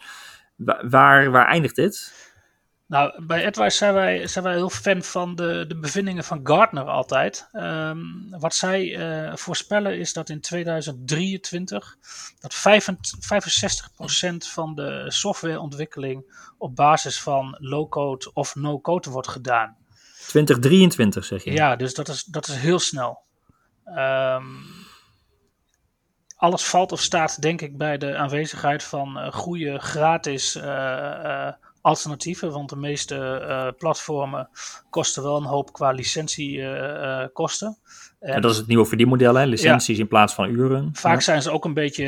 Waar, 0.89 1.31
waar 1.31 1.47
eindigt 1.47 1.75
dit? 1.75 2.13
Nou, 2.89 3.25
bij 3.25 3.47
AdWise 3.47 3.77
zijn 3.77 3.93
wij, 3.93 4.27
zijn 4.27 4.43
wij 4.43 4.53
heel 4.53 4.69
fan 4.69 5.01
van 5.03 5.35
de, 5.35 5.65
de 5.67 5.79
bevindingen 5.79 6.23
van 6.23 6.39
Gartner 6.43 6.83
altijd. 6.83 7.49
Um, 7.53 8.27
wat 8.29 8.53
zij 8.53 8.83
uh, 8.83 9.35
voorspellen 9.35 9.99
is 9.99 10.13
dat 10.13 10.29
in 10.29 10.41
2023 10.41 11.97
dat 12.39 12.55
65% 12.55 12.59
van 14.37 14.75
de 14.75 15.05
softwareontwikkeling 15.07 16.47
op 16.57 16.75
basis 16.75 17.21
van 17.21 17.57
low-code 17.59 18.31
of 18.33 18.55
no-code 18.55 19.09
wordt 19.09 19.27
gedaan. 19.27 19.77
2023 20.27 21.25
zeg 21.25 21.43
je? 21.43 21.51
Ja, 21.51 21.75
dus 21.75 21.93
dat 21.93 22.07
is, 22.07 22.23
dat 22.23 22.47
is 22.47 22.55
heel 22.55 22.79
snel. 22.79 23.21
Um, 23.85 24.65
alles 26.39 26.63
valt 26.63 26.91
of 26.91 27.01
staat, 27.01 27.41
denk 27.41 27.61
ik, 27.61 27.77
bij 27.77 27.97
de 27.97 28.15
aanwezigheid 28.15 28.83
van 28.83 29.17
uh, 29.17 29.31
goede 29.31 29.79
gratis 29.79 30.55
uh, 30.55 30.63
uh, 30.63 31.51
alternatieven. 31.81 32.51
Want 32.51 32.69
de 32.69 32.75
meeste 32.75 33.73
platformen 33.77 34.49
kosten 34.89 35.23
wel 35.23 35.37
een 35.37 35.43
hoop 35.43 35.73
qua 35.73 35.91
licentiekosten. 35.91 37.77
En, 38.19 38.33
en 38.33 38.41
dat 38.41 38.51
is 38.51 38.57
het 38.57 38.67
nieuwe 38.67 38.85
verdienmodel, 38.85 39.35
hè? 39.35 39.45
licenties 39.45 39.95
ja, 39.95 40.03
in 40.03 40.07
plaats 40.07 40.33
van 40.33 40.49
uren. 40.49 40.89
Vaak 40.93 41.13
ja. 41.13 41.19
zijn 41.19 41.41
ze 41.41 41.51
ook 41.51 41.65
een 41.65 41.73
beetje 41.73 42.05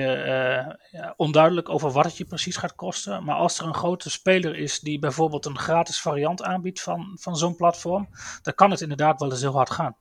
ja, 0.91 1.13
onduidelijk 1.17 1.69
over 1.69 1.91
wat 1.91 2.05
het 2.05 2.17
je 2.17 2.25
precies 2.25 2.57
gaat 2.57 2.75
kosten. 2.75 3.23
Maar 3.23 3.35
als 3.35 3.59
er 3.59 3.65
een 3.65 3.73
grote 3.73 4.09
speler 4.09 4.55
is 4.55 4.79
die 4.79 4.99
bijvoorbeeld 4.99 5.45
een 5.45 5.59
gratis 5.59 6.01
variant 6.01 6.43
aanbiedt 6.43 6.81
van, 6.81 7.17
van 7.19 7.35
zo'n 7.37 7.55
platform, 7.55 8.09
dan 8.41 8.53
kan 8.53 8.71
het 8.71 8.81
inderdaad 8.81 9.19
wel 9.19 9.31
eens 9.31 9.41
heel 9.41 9.55
hard 9.55 9.69
gaan. 9.69 9.95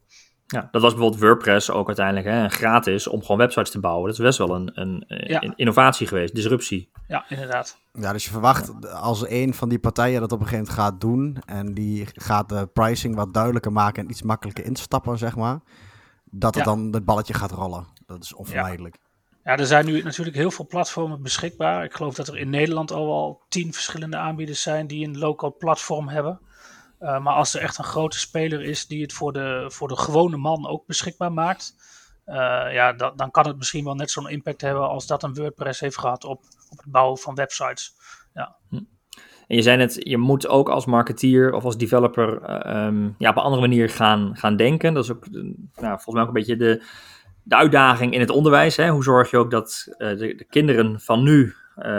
Ja, 0.50 0.68
dat 0.70 0.82
was 0.82 0.92
bijvoorbeeld 0.92 1.22
WordPress 1.22 1.70
ook 1.70 1.86
uiteindelijk 1.86 2.26
hè, 2.26 2.48
gratis 2.48 3.06
om 3.06 3.20
gewoon 3.20 3.36
websites 3.36 3.70
te 3.70 3.80
bouwen. 3.80 4.04
Dat 4.04 4.18
is 4.18 4.24
best 4.24 4.38
wel 4.38 4.54
een, 4.54 4.70
een, 4.74 5.04
een 5.06 5.52
innovatie 5.56 6.06
geweest, 6.06 6.34
disruptie. 6.34 6.90
Ja, 7.08 7.24
inderdaad. 7.28 7.78
Ja, 7.92 8.12
dus 8.12 8.24
je 8.24 8.30
verwacht 8.30 8.86
als 8.92 9.28
een 9.28 9.54
van 9.54 9.68
die 9.68 9.78
partijen 9.78 10.20
dat 10.20 10.32
op 10.32 10.40
een 10.40 10.46
gegeven 10.46 10.66
moment 10.66 10.84
gaat 10.84 11.00
doen 11.00 11.36
en 11.46 11.74
die 11.74 12.06
gaat 12.12 12.48
de 12.48 12.66
pricing 12.72 13.14
wat 13.14 13.34
duidelijker 13.34 13.72
maken 13.72 14.02
en 14.02 14.10
iets 14.10 14.22
makkelijker 14.22 14.64
instappen, 14.64 15.18
zeg 15.18 15.36
maar, 15.36 15.60
dat 16.24 16.54
het 16.54 16.64
dan 16.64 16.92
het 16.92 17.04
balletje 17.04 17.34
gaat 17.34 17.50
rollen. 17.50 17.86
Dat 18.06 18.22
is 18.22 18.34
onvermijdelijk. 18.34 18.96
Ja. 19.44 19.56
er 19.56 19.66
zijn 19.66 19.86
nu 19.86 20.02
natuurlijk 20.02 20.36
heel 20.36 20.50
veel 20.50 20.66
platformen 20.66 21.22
beschikbaar. 21.22 21.84
Ik 21.84 21.92
geloof 21.92 22.14
dat 22.14 22.28
er 22.28 22.38
in 22.38 22.50
Nederland 22.50 22.92
al 22.92 23.06
wel 23.06 23.42
tien 23.48 23.72
verschillende 23.72 24.16
aanbieders 24.16 24.62
zijn 24.62 24.86
die 24.86 25.06
een 25.06 25.18
local 25.18 25.56
platform 25.58 26.08
hebben. 26.08 26.40
Eh, 27.00 27.20
maar 27.20 27.34
als 27.34 27.54
er 27.54 27.60
echt 27.60 27.78
een 27.78 27.84
grote 27.84 28.18
speler 28.18 28.62
is 28.62 28.86
die 28.86 29.02
het 29.02 29.12
voor 29.12 29.32
de, 29.32 29.64
voor 29.68 29.88
de 29.88 29.96
gewone 29.96 30.36
man 30.36 30.68
ook 30.68 30.86
beschikbaar 30.86 31.32
maakt, 31.32 31.74
uh, 32.26 32.34
ja, 32.72 32.92
dat, 32.92 33.18
dan 33.18 33.30
kan 33.30 33.46
het 33.46 33.56
misschien 33.56 33.84
wel 33.84 33.94
net 33.94 34.10
zo'n 34.10 34.28
impact 34.28 34.60
hebben 34.60 34.88
als 34.88 35.06
dat 35.06 35.22
een 35.22 35.34
WordPress 35.34 35.80
heeft 35.80 35.98
gehad 35.98 36.24
op, 36.24 36.42
op 36.70 36.78
het 36.78 36.90
bouwen 36.90 37.18
van 37.18 37.34
websites. 37.34 37.94
Ja. 38.34 38.56
Hm. 38.68 38.76
En 39.46 39.56
je 39.56 39.62
zei 39.62 39.76
net, 39.76 39.96
je 39.98 40.18
moet 40.18 40.48
ook 40.48 40.68
als 40.68 40.86
marketeer 40.86 41.52
of 41.52 41.64
als 41.64 41.76
developer 41.76 42.40
uh, 42.42 43.08
ja, 43.18 43.30
op 43.30 43.36
een 43.36 43.42
andere 43.42 43.60
manier 43.60 43.88
gaan, 43.88 44.36
gaan 44.36 44.56
denken. 44.56 44.94
Dat 44.94 45.04
is 45.04 45.10
ook 45.10 45.30
nou, 45.30 45.62
volgens 45.74 46.14
mij 46.14 46.22
ook 46.22 46.28
een 46.28 46.34
beetje 46.34 46.56
de, 46.56 46.82
de 47.42 47.56
uitdaging 47.56 48.14
in 48.14 48.20
het 48.20 48.30
onderwijs. 48.30 48.76
Hè? 48.76 48.90
Hoe 48.90 49.02
zorg 49.02 49.30
je 49.30 49.36
ook 49.36 49.50
dat 49.50 49.94
de, 49.98 50.16
de, 50.16 50.44
kinderen 50.44 51.00
van 51.00 51.22
nu 51.22 51.54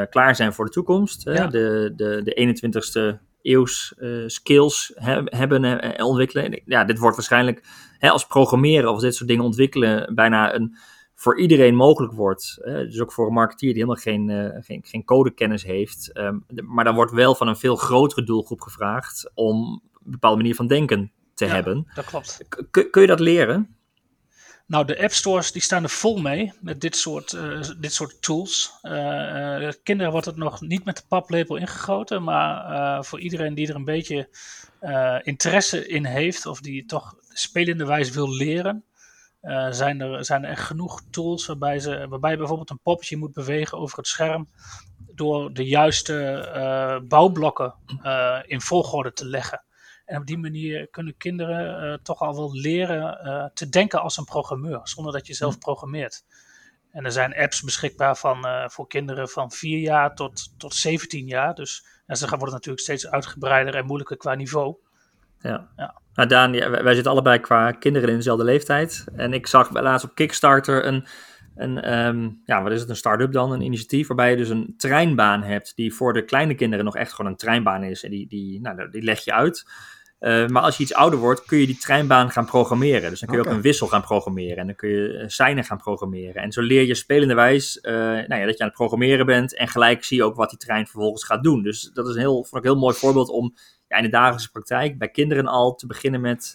klaar 0.09 0.35
zijn 0.35 0.53
voor 0.53 0.65
de 0.65 0.71
toekomst? 0.71 1.23
Hè? 1.23 1.47
De, 1.47 1.93
de, 1.95 2.21
de 2.23 3.15
21ste 3.17 3.30
eeuws 3.41 3.93
uh, 3.97 4.27
skills 4.27 4.91
hebben 5.25 5.63
en 5.63 6.03
ontwikkelen. 6.03 6.61
Ja, 6.65 6.83
dit 6.83 6.99
wordt 6.99 7.15
waarschijnlijk 7.15 7.63
hè, 7.97 8.09
als 8.09 8.27
programmeren 8.27 8.91
of 8.91 8.99
dit 8.99 9.15
soort 9.15 9.29
dingen 9.29 9.43
ontwikkelen 9.43 10.15
bijna 10.15 10.55
een 10.55 10.77
voor 11.15 11.39
iedereen 11.39 11.75
mogelijk 11.75 12.13
wordt. 12.13 12.59
dus 12.63 13.01
ook 13.01 13.11
voor 13.11 13.27
een 13.27 13.33
marketeer 13.33 13.73
die 13.73 13.83
helemaal 13.83 14.03
geen, 14.03 14.29
uh, 14.29 14.63
geen, 14.63 14.83
geen 14.83 15.03
codekennis 15.03 15.63
heeft. 15.63 16.17
Um, 16.17 16.45
maar 16.65 16.83
dan 16.83 16.95
wordt 16.95 17.11
wel 17.11 17.35
van 17.35 17.47
een 17.47 17.55
veel 17.55 17.75
grotere 17.75 18.23
doelgroep 18.23 18.61
gevraagd 18.61 19.31
om 19.33 19.81
een 20.05 20.11
bepaalde 20.11 20.37
manier 20.37 20.55
van 20.55 20.67
denken 20.67 21.11
te 21.33 21.45
ja, 21.45 21.53
hebben. 21.53 21.87
Dat 21.93 22.05
klopt. 22.05 22.45
kun 22.69 23.01
je 23.01 23.07
dat 23.07 23.19
leren? 23.19 23.75
Nou, 24.71 24.85
de 24.85 25.01
app 25.01 25.11
stores 25.11 25.51
die 25.51 25.61
staan 25.61 25.83
er 25.83 25.89
vol 25.89 26.17
mee 26.17 26.53
met 26.61 26.81
dit 26.81 26.95
soort, 26.95 27.31
uh, 27.31 27.61
dit 27.77 27.93
soort 27.93 28.21
tools. 28.21 28.71
Uh, 28.83 29.69
kinderen 29.83 30.11
wordt 30.11 30.25
het 30.25 30.35
nog 30.35 30.61
niet 30.61 30.85
met 30.85 30.95
de 30.95 31.03
paplepel 31.07 31.55
ingegoten, 31.55 32.23
maar 32.23 33.05
voor 33.05 33.19
iedereen 33.19 33.53
die 33.53 33.67
er 33.67 33.75
een 33.75 33.85
beetje 33.85 34.29
interesse 35.23 35.87
in 35.87 36.05
heeft 36.05 36.45
of 36.45 36.61
die 36.61 36.85
toch 36.85 37.15
spelende 37.29 37.85
wijze 37.85 38.13
wil 38.13 38.29
leren, 38.29 38.83
zijn, 39.69 40.01
er, 40.01 40.25
zijn 40.25 40.43
er 40.43 40.49
echt 40.49 40.65
genoeg 40.65 41.01
tools 41.09 41.45
waarbij, 41.45 41.79
ze, 41.79 42.05
waarbij 42.09 42.37
bijvoorbeeld 42.37 42.69
een 42.69 42.81
poppetje 42.83 43.17
moet 43.17 43.33
bewegen 43.33 43.77
over 43.77 43.97
het 43.97 44.07
scherm 44.07 44.49
door 45.15 45.53
de 45.53 45.65
juiste 45.65 47.03
bouwblokken 47.07 47.73
in 48.45 48.61
volgorde 48.61 49.13
te 49.13 49.25
leggen. 49.25 49.63
En 50.11 50.19
op 50.19 50.25
die 50.25 50.37
manier 50.37 50.87
kunnen 50.87 51.17
kinderen 51.17 51.83
uh, 51.83 51.97
toch 52.03 52.19
al 52.19 52.35
wel 52.35 52.53
leren 52.53 53.19
uh, 53.23 53.45
te 53.53 53.69
denken 53.69 54.01
als 54.01 54.17
een 54.17 54.25
programmeur, 54.25 54.79
zonder 54.83 55.13
dat 55.13 55.27
je 55.27 55.33
zelf 55.33 55.53
hm. 55.53 55.59
programmeert. 55.59 56.23
En 56.91 57.05
er 57.05 57.11
zijn 57.11 57.35
apps 57.35 57.61
beschikbaar 57.61 58.17
van, 58.17 58.45
uh, 58.45 58.67
voor 58.67 58.87
kinderen 58.87 59.29
van 59.29 59.51
4 59.51 59.79
jaar 59.79 60.15
tot, 60.15 60.53
tot 60.57 60.73
17 60.73 61.27
jaar. 61.27 61.55
Dus 61.55 61.85
ja, 62.07 62.15
ze 62.15 62.27
worden 62.27 62.51
natuurlijk 62.51 62.83
steeds 62.83 63.07
uitgebreider 63.07 63.75
en 63.75 63.85
moeilijker 63.85 64.17
qua 64.17 64.35
niveau. 64.35 64.75
Ja. 65.39 65.69
ja. 65.75 66.01
Nou, 66.13 66.29
Daan, 66.29 66.51
wij 66.51 66.93
zitten 66.93 67.11
allebei 67.11 67.39
qua 67.39 67.71
kinderen 67.71 68.09
in 68.09 68.15
dezelfde 68.15 68.43
leeftijd. 68.43 69.05
En 69.15 69.33
ik 69.33 69.47
zag 69.47 69.71
laatst 69.71 70.05
op 70.05 70.15
Kickstarter 70.15 70.85
een, 70.85 71.07
een 71.55 71.93
um, 71.93 72.41
ja, 72.45 72.63
wat 72.63 72.71
is 72.71 72.79
het, 72.79 72.89
een 72.89 72.95
start-up 72.95 73.31
dan, 73.31 73.51
een 73.51 73.61
initiatief 73.61 74.07
waarbij 74.07 74.29
je 74.29 74.37
dus 74.37 74.49
een 74.49 74.73
treinbaan 74.77 75.43
hebt 75.43 75.75
die 75.75 75.93
voor 75.93 76.13
de 76.13 76.25
kleine 76.25 76.55
kinderen 76.55 76.85
nog 76.85 76.95
echt 76.95 77.13
gewoon 77.13 77.31
een 77.31 77.37
treinbaan 77.37 77.83
is. 77.83 78.03
En 78.03 78.09
die, 78.09 78.27
die, 78.27 78.61
nou, 78.61 78.89
die 78.89 79.03
leg 79.03 79.23
je 79.23 79.33
uit. 79.33 79.65
Uh, 80.21 80.47
maar 80.47 80.61
als 80.61 80.77
je 80.77 80.83
iets 80.83 80.93
ouder 80.93 81.19
wordt, 81.19 81.45
kun 81.45 81.57
je 81.57 81.65
die 81.65 81.77
treinbaan 81.77 82.31
gaan 82.31 82.45
programmeren. 82.45 83.09
Dus 83.09 83.19
dan 83.19 83.29
kun 83.29 83.37
je 83.37 83.45
ook 83.45 83.53
een 83.53 83.61
wissel 83.61 83.87
gaan 83.87 84.01
programmeren. 84.01 84.57
En 84.57 84.65
dan 84.65 84.75
kun 84.75 84.89
je 84.89 85.07
uh, 85.07 85.23
seinen 85.27 85.63
gaan 85.63 85.77
programmeren. 85.77 86.41
En 86.41 86.51
zo 86.51 86.61
leer 86.61 86.83
je 86.83 86.95
spelende 86.95 87.33
wijs 87.33 87.79
uh, 87.81 87.93
nou 87.93 88.35
ja, 88.35 88.45
dat 88.45 88.57
je 88.57 88.63
aan 88.63 88.67
het 88.67 88.77
programmeren 88.77 89.25
bent. 89.25 89.55
En 89.55 89.67
gelijk 89.67 90.03
zie 90.03 90.17
je 90.17 90.23
ook 90.23 90.35
wat 90.35 90.49
die 90.49 90.59
trein 90.59 90.87
vervolgens 90.87 91.23
gaat 91.23 91.43
doen. 91.43 91.63
Dus 91.63 91.91
dat 91.93 92.07
is 92.07 92.13
een 92.13 92.19
heel, 92.19 92.33
vond 92.33 92.45
ik 92.45 92.63
een 92.63 92.71
heel 92.71 92.79
mooi 92.79 92.95
voorbeeld 92.95 93.29
om 93.29 93.53
ja, 93.87 93.97
in 93.97 94.03
de 94.03 94.09
dagelijkse 94.09 94.51
praktijk 94.51 94.97
bij 94.97 95.09
kinderen 95.09 95.47
al 95.47 95.75
te 95.75 95.87
beginnen 95.87 96.21
met 96.21 96.53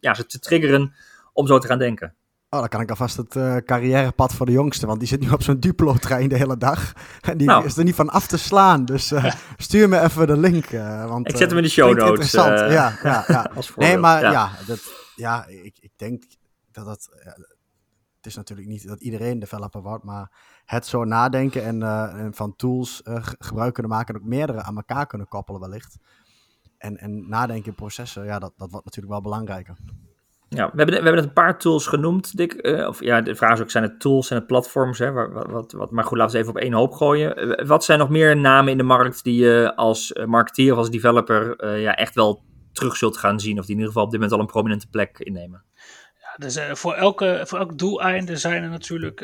ja, 0.00 0.14
ze 0.14 0.26
te 0.26 0.38
triggeren 0.38 0.94
om 1.32 1.46
zo 1.46 1.58
te 1.58 1.66
gaan 1.66 1.78
denken. 1.78 2.14
Oh, 2.48 2.60
dan 2.60 2.68
kan 2.68 2.80
ik 2.80 2.90
alvast 2.90 3.16
het 3.16 3.34
uh, 3.34 3.56
carrièrepad 3.56 4.34
voor 4.34 4.46
de 4.46 4.52
jongste. 4.52 4.86
Want 4.86 4.98
die 4.98 5.08
zit 5.08 5.20
nu 5.20 5.30
op 5.30 5.42
zo'n 5.42 5.60
Duplo-trein 5.60 6.28
de 6.28 6.36
hele 6.36 6.56
dag. 6.56 6.92
En 7.20 7.36
die 7.36 7.46
nou. 7.46 7.64
is 7.64 7.76
er 7.76 7.84
niet 7.84 7.94
van 7.94 8.08
af 8.08 8.26
te 8.26 8.36
slaan. 8.36 8.84
Dus 8.84 9.12
uh, 9.12 9.34
stuur 9.56 9.88
me 9.88 10.00
even 10.00 10.26
de 10.26 10.36
link. 10.36 10.70
Uh, 10.70 11.08
want, 11.08 11.28
ik 11.28 11.36
zet 11.36 11.48
hem 11.48 11.58
in 11.58 11.64
de 11.64 11.70
show 11.70 11.88
notes. 11.88 12.08
Interessant. 12.08 12.58
ja, 12.58 12.98
ja, 13.02 13.24
ja. 13.26 13.50
nee, 13.76 13.96
maar 13.96 14.20
ja, 14.20 14.30
ja, 14.30 14.50
dat, 14.66 14.80
ja 15.14 15.46
ik, 15.46 15.78
ik 15.80 15.92
denk 15.96 16.24
dat 16.72 16.84
dat... 16.84 17.08
het 18.16 18.26
is 18.26 18.36
natuurlijk 18.36 18.68
niet 18.68 18.86
dat 18.86 19.00
iedereen 19.00 19.38
developer 19.38 19.82
wordt. 19.82 20.04
Maar 20.04 20.30
het 20.64 20.86
zo 20.86 21.04
nadenken 21.04 21.64
en, 21.64 21.82
en 21.82 22.34
van 22.34 22.56
tools 22.56 23.00
gebruik 23.38 23.74
kunnen 23.74 23.92
maken... 23.92 24.14
en 24.14 24.20
ook 24.20 24.26
meerdere 24.26 24.62
aan 24.62 24.76
elkaar 24.76 25.06
kunnen 25.06 25.28
koppelen 25.28 25.60
wellicht. 25.60 25.98
En, 26.78 26.96
en 26.96 27.28
nadenken 27.28 27.70
in 27.70 27.74
processen, 27.74 28.24
ja, 28.24 28.38
dat, 28.38 28.52
dat 28.56 28.70
wordt 28.70 28.84
natuurlijk 28.84 29.12
wel 29.12 29.22
belangrijker. 29.22 29.76
Ja, 30.48 30.70
we 30.72 30.76
hebben, 30.76 30.86
we 30.86 30.94
hebben 30.94 31.14
net 31.14 31.24
een 31.24 31.32
paar 31.32 31.58
tools 31.58 31.86
genoemd, 31.86 32.36
Dick. 32.36 32.66
Uh, 32.66 32.88
of 32.88 33.00
ja, 33.00 33.20
de 33.20 33.34
vraag 33.34 33.52
is 33.52 33.60
ook, 33.60 33.70
zijn 33.70 33.84
het 33.84 34.00
tools 34.00 34.30
en 34.30 34.36
het 34.36 34.46
platforms? 34.46 34.98
Hè? 34.98 35.12
Wat, 35.12 35.46
wat, 35.46 35.72
wat, 35.72 35.90
maar 35.90 36.04
goed, 36.04 36.18
laten 36.18 36.34
we 36.34 36.38
even 36.38 36.54
op 36.54 36.60
één 36.60 36.72
hoop 36.72 36.92
gooien. 36.92 37.36
Eh, 37.36 37.66
wat 37.66 37.84
zijn 37.84 37.98
nog 37.98 38.08
meer 38.08 38.36
namen 38.36 38.72
in 38.72 38.78
de 38.78 38.84
markt 38.84 39.24
die 39.24 39.40
je 39.44 39.72
als 39.76 40.12
eh, 40.12 40.24
marketeer 40.24 40.72
of 40.72 40.78
als 40.78 40.90
developer 40.90 41.78
ja, 41.78 41.94
echt 41.94 42.14
wel 42.14 42.44
terug 42.72 42.96
zult 42.96 43.16
gaan 43.16 43.40
zien? 43.40 43.58
Of 43.58 43.64
die 43.64 43.74
in 43.74 43.80
ieder 43.80 43.86
geval 43.86 44.04
op 44.04 44.10
dit 44.10 44.20
moment 44.20 44.38
al 44.38 44.44
een 44.44 44.52
prominente 44.52 44.88
plek 44.88 45.18
innemen? 45.18 45.64
Ja, 46.20 46.34
dus, 46.36 46.60
voor, 46.72 46.94
elke, 46.94 47.42
voor 47.44 47.58
elk 47.58 47.78
doeleinde 47.78 48.36
zijn 48.36 48.62
er 48.62 48.70
natuurlijk 48.70 49.20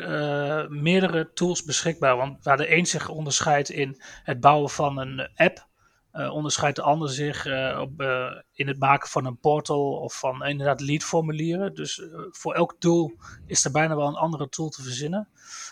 meerdere 0.69 1.31
tools 1.33 1.63
beschikbaar. 1.63 2.17
Want 2.17 2.43
waar 2.43 2.57
de 2.57 2.75
een 2.75 2.85
zich 2.85 3.09
onderscheidt 3.09 3.69
in 3.69 4.01
het 4.23 4.39
bouwen 4.39 4.69
van 4.69 4.97
een 4.97 5.29
app 5.35 5.67
onderscheidt 6.13 6.75
de 6.75 6.81
ander 6.81 7.09
zich 7.09 7.45
uh, 7.45 7.79
op, 7.81 8.01
uh, 8.01 8.31
in 8.51 8.67
het 8.67 8.79
maken 8.79 9.09
van 9.09 9.25
een 9.25 9.39
portal 9.39 9.91
of 9.91 10.19
van 10.19 10.45
inderdaad 10.45 10.81
leadformulieren. 10.81 11.75
Dus 11.75 12.01
voor 12.31 12.53
elk 12.53 12.75
doel 12.79 13.13
is 13.45 13.65
er 13.65 13.71
bijna 13.71 13.95
wel 13.95 14.07
een 14.07 14.15
andere 14.15 14.49
tool 14.49 14.69
te 14.69 14.81
verzinnen. 14.81 15.27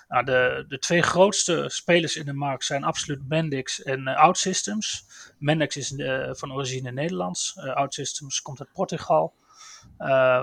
Nou, 0.07 0.25
de, 0.25 0.65
de 0.67 0.79
twee 0.79 1.01
grootste 1.01 1.65
spelers 1.67 2.15
in 2.15 2.25
de 2.25 2.33
markt 2.33 2.65
zijn 2.65 2.83
absoluut 2.83 3.27
Mendix 3.27 3.83
en 3.83 4.07
OutSystems. 4.07 5.05
Mendix 5.37 5.77
is 5.77 5.93
van 6.39 6.53
origine 6.53 6.91
Nederlands, 6.91 7.57
OutSystems 7.57 8.41
komt 8.41 8.59
uit 8.59 8.73
Portugal. 8.73 9.33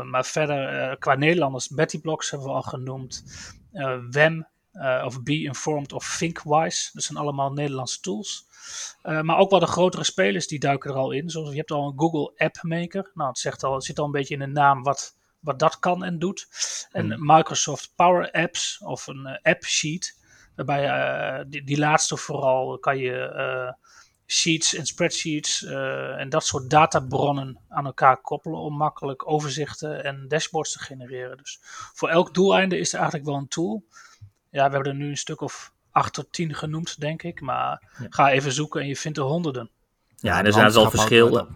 maar 0.05 0.25
verder 0.25 0.97
qua 0.99 1.15
Nederlanders, 1.15 1.69
BettyBlocks 1.69 2.31
hebben 2.31 2.49
we 2.49 2.55
al 2.55 2.63
genoemd. 2.63 3.25
WEM 4.11 4.47
of 5.05 5.23
Be 5.23 5.43
Informed 5.43 5.93
of 5.93 6.17
ThinkWise, 6.17 6.91
dat 6.93 7.03
zijn 7.03 7.19
allemaal 7.19 7.53
Nederlandse 7.53 8.01
tools. 8.01 8.47
Uh, 9.03 9.21
maar 9.21 9.39
ook 9.39 9.51
wel 9.51 9.61
de 9.61 9.67
grotere 9.67 10.05
spelers 10.05 10.47
die 10.47 10.59
duiken 10.59 10.91
er 10.91 10.97
al 10.97 11.11
in. 11.11 11.31
Zoals 11.31 11.51
je 11.51 11.57
hebt 11.57 11.71
al 11.71 11.87
een 11.87 11.99
Google 11.99 12.33
App 12.37 12.63
Maker. 12.63 13.11
Nou, 13.15 13.29
het, 13.29 13.39
zegt 13.39 13.65
al, 13.65 13.75
het 13.75 13.85
zit 13.85 13.99
al 13.99 14.05
een 14.05 14.11
beetje 14.11 14.35
in 14.35 14.41
de 14.41 14.47
naam 14.47 14.83
wat, 14.83 15.17
wat 15.41 15.59
dat 15.59 15.79
kan 15.79 16.05
en 16.05 16.19
doet. 16.19 16.49
En 16.93 17.13
hmm. 17.13 17.37
Microsoft 17.37 17.93
Power 17.97 18.31
Apps 18.31 18.81
of 18.85 19.07
een 19.07 19.27
uh, 19.27 19.53
app 19.53 19.65
sheet. 19.65 20.17
Waarbij 20.57 21.45
die, 21.49 21.65
die, 21.65 21.79
laatste 21.79 22.17
vooral 22.17 22.79
kan 22.79 22.99
je 22.99 23.75
sheets 24.27 24.75
en 24.75 24.87
spreadsheets 24.87 25.65
en 26.17 26.29
dat 26.29 26.45
soort 26.45 26.71
databronnen 26.71 27.61
aan 27.69 27.87
elkaar 27.87 28.21
koppelen 28.21 28.59
om 28.59 28.77
makkelijk 28.77 29.31
overzichten 29.31 30.05
en 30.05 30.29
dashboards 30.29 30.73
te 30.73 30.79
genereren. 30.79 31.37
Dus 31.37 31.59
voor 31.95 32.09
elk 32.09 32.35
doeleinde 32.35 32.79
is 32.79 32.93
er 32.93 32.99
eigenlijk 32.99 33.29
wel 33.29 33.39
een 33.39 33.49
tool. 33.49 33.85
Ja, 34.51 34.67
we 34.67 34.75
hebben 34.75 34.93
er 34.93 34.99
nu 34.99 35.09
een 35.09 35.17
stuk 35.17 35.41
of 35.41 35.73
8 35.91 36.15
tot 36.15 36.33
10 36.33 36.55
genoemd, 36.55 37.01
denk 37.01 37.23
ik. 37.23 37.41
Maar 37.41 37.83
ga 38.09 38.31
even 38.31 38.53
zoeken 38.53 38.81
en 38.81 38.87
je 38.87 38.97
vindt 38.97 39.19
er 39.19 39.25
honderden. 39.25 39.71
Ja, 40.17 40.39
en 40.39 40.47
er 40.47 40.53
zijn 40.53 40.73
al 40.73 40.91
verschil. 40.91 41.49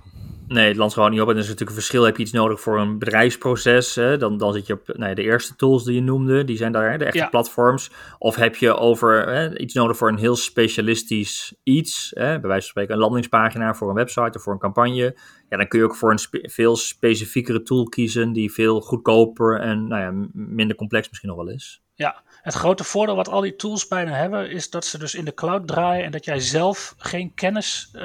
Nee, 0.49 0.69
het 0.69 0.77
land 0.77 0.93
gewoon 0.93 1.11
niet 1.11 1.21
op. 1.21 1.29
En 1.29 1.35
er 1.35 1.41
is 1.41 1.49
natuurlijk 1.49 1.71
een 1.71 1.83
verschil. 1.83 2.03
Heb 2.03 2.17
je 2.17 2.23
iets 2.23 2.33
nodig 2.33 2.61
voor 2.61 2.79
een 2.79 2.99
bedrijfsproces? 2.99 3.95
Hè? 3.95 4.17
Dan, 4.17 4.39
dan 4.39 4.53
zit 4.53 4.67
je 4.67 4.73
op 4.73 4.87
nou 4.87 5.09
ja, 5.09 5.15
de 5.15 5.23
eerste 5.23 5.57
tools 5.57 5.85
die 5.85 5.95
je 5.95 6.01
noemde. 6.01 6.45
Die 6.45 6.57
zijn 6.57 6.73
daar, 6.73 6.91
hè, 6.91 6.99
de 6.99 7.05
echte 7.05 7.29
platforms. 7.31 7.91
Of 8.19 8.37
heb 8.37 8.57
je 8.57 8.77
over 8.77 9.29
hè, 9.29 9.59
iets 9.59 9.75
nodig 9.75 9.97
voor 9.97 10.09
een 10.09 10.19
heel 10.19 10.37
specialistisch 10.37 11.55
iets? 11.63 12.11
Hè? 12.15 12.41
Bij 12.41 12.49
wijze 12.49 12.63
van 12.63 12.71
spreken 12.71 12.95
een 12.95 13.01
landingspagina 13.01 13.75
voor 13.75 13.89
een 13.89 13.95
website 13.95 14.33
of 14.39 14.43
voor 14.43 14.53
een 14.53 14.59
campagne. 14.59 15.19
Ja, 15.49 15.57
dan 15.57 15.69
kun 15.69 15.79
je 15.79 15.85
ook 15.85 15.97
voor 15.97 16.11
een 16.11 16.51
veel 16.51 16.77
specifiekere 16.77 17.63
tool 17.63 17.85
kiezen. 17.85 18.33
Die 18.33 18.53
veel 18.53 18.81
goedkoper 18.81 19.61
en 19.61 19.89
nou 19.89 20.03
ja, 20.03 20.29
minder 20.33 20.77
complex 20.77 21.09
misschien 21.09 21.29
nog 21.29 21.39
wel 21.39 21.49
is. 21.55 21.83
Ja, 21.95 22.23
Het 22.43 22.55
grote 22.55 22.85
voordeel 22.85 23.17
wat 23.17 23.29
al 23.29 23.41
die 23.41 23.57
tools 23.57 23.89
bijna 23.89 24.13
hebben, 24.13 24.51
is 24.51 24.71
dat 24.71 24.85
ze 24.85 24.99
dus 24.99 25.15
in 25.15 25.25
de 25.25 25.35
cloud 25.35 25.67
draaien 25.67 26.05
en 26.05 26.11
dat 26.11 26.25
jij 26.25 26.41
zelf 26.41 26.95
geen 26.97 27.35
kennis 27.35 27.91
uh, 27.95 28.03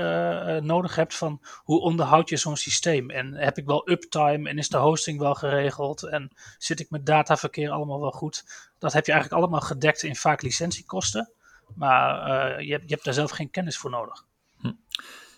nodig 0.57 0.95
hebt 0.95 1.15
van 1.15 1.41
hoe 1.63 1.81
onderhoud 1.81 2.29
je 2.29 2.37
zo'n 2.37 2.57
systeem. 2.57 3.09
En 3.09 3.33
heb 3.33 3.57
ik 3.57 3.65
wel 3.65 3.89
uptime 3.89 4.49
en 4.49 4.57
is 4.57 4.69
de 4.69 4.77
hosting 4.77 5.19
wel 5.19 5.35
geregeld 5.35 6.03
en 6.03 6.31
zit 6.57 6.79
ik 6.79 6.89
met 6.89 7.05
dataverkeer 7.05 7.69
allemaal 7.69 7.99
wel 7.99 8.11
goed. 8.11 8.43
Dat 8.79 8.93
heb 8.93 9.05
je 9.05 9.11
eigenlijk 9.11 9.41
allemaal 9.41 9.61
gedekt 9.61 10.03
in 10.03 10.15
vaak 10.15 10.41
licentiekosten, 10.41 11.31
maar 11.75 12.27
uh, 12.27 12.65
je, 12.65 12.71
hebt, 12.71 12.83
je 12.83 12.93
hebt 12.93 13.05
daar 13.05 13.13
zelf 13.13 13.31
geen 13.31 13.49
kennis 13.49 13.77
voor 13.77 13.89
nodig. 13.89 14.25
Hm. 14.59 14.71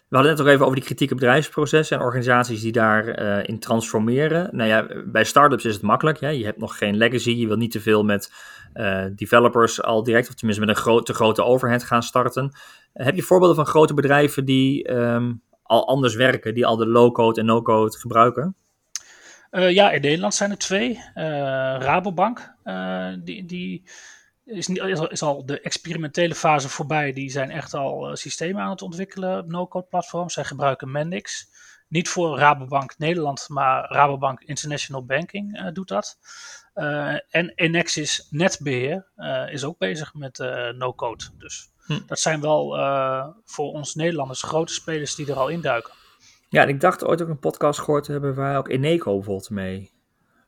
We 0.10 0.16
hadden 0.16 0.32
net 0.32 0.42
ook 0.42 0.48
even 0.48 0.66
over 0.66 0.76
die 0.76 0.86
kritieke 0.86 1.16
bedrijfsprocessen 1.16 1.98
en 1.98 2.04
organisaties 2.04 2.62
die 2.62 2.72
daarin 2.72 3.46
in 3.46 3.60
transformeren. 3.60 4.50
Nou 4.52 4.70
ja, 4.70 4.88
bij 5.06 5.24
startups 5.24 5.66
is 5.66 5.74
het 5.74 5.82
makkelijk. 5.82 6.20
Ja? 6.20 6.30
Je 6.30 6.46
hebt 6.46 6.58
nog 6.58 6.78
geen 6.78 6.98
legacy, 6.98 7.30
je 7.30 7.48
wil 7.48 7.58
niet 7.58 7.72
te 7.72 7.82
veel 7.82 8.04
met 8.04 8.32
uh, 8.74 9.06
developers 9.16 9.82
al 9.82 10.04
direct, 10.04 10.30
of 10.30 10.36
tenminste 10.36 10.66
met 10.66 10.78
een 10.78 11.04
te 11.04 11.14
grote 11.14 11.44
overhead 11.44 11.84
gaan 11.84 12.04
starten. 12.04 12.52
Heb 12.94 13.16
je 13.16 13.22
voorbeelden 13.22 13.56
van 13.56 13.66
grote 13.66 13.94
bedrijven 13.94 14.46
die 14.46 14.92
um, 14.92 15.42
al 15.64 15.88
anders 15.88 16.16
werken, 16.16 16.54
die 16.54 16.66
al 16.66 16.76
de 16.76 16.88
low-code 16.88 17.40
en 17.40 17.46
no-code 17.46 17.98
gebruiken? 17.98 18.56
ja, 19.52 19.92
in 19.92 20.02
Nederland 20.02 20.34
zijn 20.34 20.52
er 20.52 20.58
twee. 20.58 21.04
Rabobank, 21.80 22.54
die, 23.24 23.46
die 23.46 23.84
is, 24.46 24.68
niet, 24.68 24.82
is, 25.10 25.22
al 25.22 25.46
de 25.46 25.62
experimentele 25.62 26.36
fase 26.36 26.70
voorbij. 26.70 27.14
Die 27.14 27.30
zijn 27.30 27.52
echt 27.52 27.74
al 27.74 28.16
systemen 28.16 28.62
aan 28.62 28.70
het 28.70 28.82
ontwikkelen 28.82 29.40
op 29.40 29.48
no-code 29.48 29.88
platforms. 29.90 30.34
Zij 30.34 30.44
gebruiken 30.44 30.92
Mendix. 30.92 31.48
Niet 31.88 32.10
voor 32.10 32.38
Rabobank 32.38 32.98
Nederland, 32.98 33.46
maar 33.48 33.92
Rabobank 33.92 34.42
International 34.42 35.06
Banking 35.06 35.72
doet 35.72 35.88
dat. 35.88 36.18
Uh, 36.80 37.14
en 37.30 37.52
Enexis 37.56 38.28
Netbeheer 38.30 39.06
is 39.52 39.64
ook 39.64 39.78
bezig 39.78 40.14
met 40.14 40.38
no-code. 40.78 41.24
Dus 41.38 41.70
hm. 41.86 42.00
dat 42.08 42.20
zijn 42.20 42.42
wel 42.42 42.70
voor 43.46 43.72
ons 43.72 43.96
Nederlanders 43.96 44.44
grote 44.44 44.74
spelers 44.74 45.16
die 45.16 45.30
er 45.30 45.38
al 45.38 45.48
induiken. 45.48 45.94
Ja, 46.50 46.62
en 46.62 46.70
ik 46.70 46.80
dacht 46.80 47.06
ooit 47.06 47.22
ook 47.22 47.30
een 47.30 47.40
podcast 47.40 47.80
gehoord 47.80 48.04
te 48.04 48.12
hebben 48.12 48.36
waar 48.36 48.58
ook 48.58 48.70
Eneco 48.70 49.14
bijvoorbeeld 49.14 49.50
mee 49.50 49.92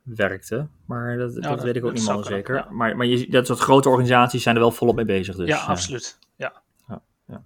werkte. 0.02 0.68
Maar 0.86 1.16
dat, 1.16 1.34
dat, 1.34 1.62
weet 1.62 1.76
ik 1.76 1.84
ook 1.84 1.92
niet 1.92 2.08
meer 2.08 2.24
zeker. 2.24 2.66
Maar, 2.70 2.96
maar 2.96 3.06
je, 3.06 3.30
dat 3.30 3.46
soort 3.46 3.58
grote 3.58 3.88
organisaties 3.88 4.42
zijn 4.42 4.54
er 4.54 4.60
wel 4.60 4.70
volop 4.70 4.96
mee 4.96 5.04
bezig. 5.04 5.36
Dus, 5.36 5.48
ja, 5.48 5.58
absoluut. 5.58 6.18
Ja. 6.36 6.62
Ja, 6.88 7.02
ja. 7.26 7.42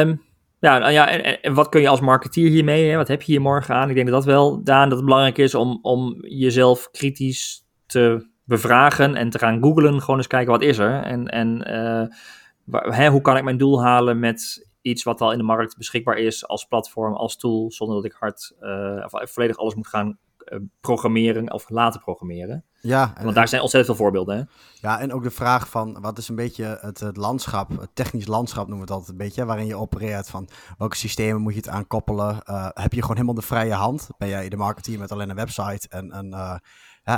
Um, 0.00 0.22
ja, 0.58 0.78
nou 0.78 0.92
ja 0.92 1.08
en, 1.08 1.42
en, 1.42 1.54
wat 1.54 1.68
kun 1.68 1.80
je 1.80 1.88
als 1.88 2.00
marketeer 2.00 2.50
hiermee? 2.50 2.90
Hè? 2.90 2.96
Wat 2.96 3.08
heb 3.08 3.22
je 3.22 3.32
hier 3.32 3.40
morgen 3.40 3.74
aan? 3.74 3.88
Ik 3.88 3.94
denk 3.94 4.06
dat 4.06 4.16
dat 4.16 4.24
wel, 4.24 4.62
Daan, 4.64 4.88
dat 4.88 4.98
het 4.98 5.06
belangrijk 5.06 5.38
is 5.38 5.54
om, 5.54 5.78
om 5.82 6.16
jezelf 6.20 6.90
kritisch 6.90 7.68
te 7.90 8.28
bevragen 8.44 9.14
en 9.14 9.30
te 9.30 9.38
gaan 9.38 9.62
googlen. 9.62 10.00
Gewoon 10.00 10.16
eens 10.16 10.26
kijken, 10.26 10.52
wat 10.52 10.62
is 10.62 10.78
er? 10.78 11.02
En, 11.02 11.28
en 11.28 11.70
uh, 11.70 12.94
hè, 12.94 13.08
hoe 13.08 13.20
kan 13.20 13.36
ik 13.36 13.44
mijn 13.44 13.58
doel 13.58 13.82
halen 13.82 14.18
met 14.18 14.68
iets 14.82 15.02
wat 15.02 15.20
al 15.20 15.32
in 15.32 15.38
de 15.38 15.44
markt 15.44 15.76
beschikbaar 15.76 16.16
is 16.16 16.46
als 16.46 16.64
platform, 16.64 17.14
als 17.14 17.36
tool, 17.36 17.70
zonder 17.70 17.96
dat 17.96 18.04
ik 18.04 18.16
hard 18.18 18.56
uh, 18.60 19.06
of 19.10 19.30
volledig 19.32 19.56
alles 19.56 19.74
moet 19.74 19.86
gaan 19.86 20.18
eh, 20.38 20.58
programmeren 20.80 21.52
of 21.52 21.68
laten 21.68 22.00
programmeren. 22.00 22.64
Ja, 22.80 23.12
Want 23.22 23.34
daar 23.34 23.48
zijn 23.48 23.62
ontzettend 23.62 23.96
veel 23.96 24.04
voorbeelden. 24.04 24.36
Hè? 24.36 24.42
Ja, 24.88 25.00
en 25.00 25.12
ook 25.12 25.22
de 25.22 25.30
vraag 25.30 25.68
van 25.68 26.00
wat 26.00 26.18
is 26.18 26.28
een 26.28 26.34
beetje 26.34 26.78
het, 26.80 27.00
het, 27.00 27.16
landschap, 27.16 27.68
het 27.80 27.90
technisch 27.94 28.26
landschap 28.26 28.68
noemen 28.68 28.86
we 28.86 28.92
het 28.92 29.00
altijd 29.00 29.10
een 29.10 29.26
beetje, 29.26 29.44
waarin 29.44 29.66
je 29.66 29.76
opereert 29.76 30.28
van 30.28 30.48
welke 30.78 30.96
systemen 30.96 31.40
moet 31.40 31.52
je 31.52 31.58
het 31.58 31.68
aan 31.68 31.86
koppelen. 31.86 32.38
Uh, 32.50 32.68
heb 32.74 32.92
je 32.92 33.00
gewoon 33.00 33.16
helemaal 33.16 33.40
de 33.40 33.46
vrije 33.46 33.74
hand? 33.74 34.08
Ben 34.18 34.28
jij 34.28 34.48
de 34.48 34.56
marketeer 34.56 34.98
met 34.98 35.12
alleen 35.12 35.30
een 35.30 35.36
website 35.36 35.88
en, 35.88 36.16
een, 36.18 36.60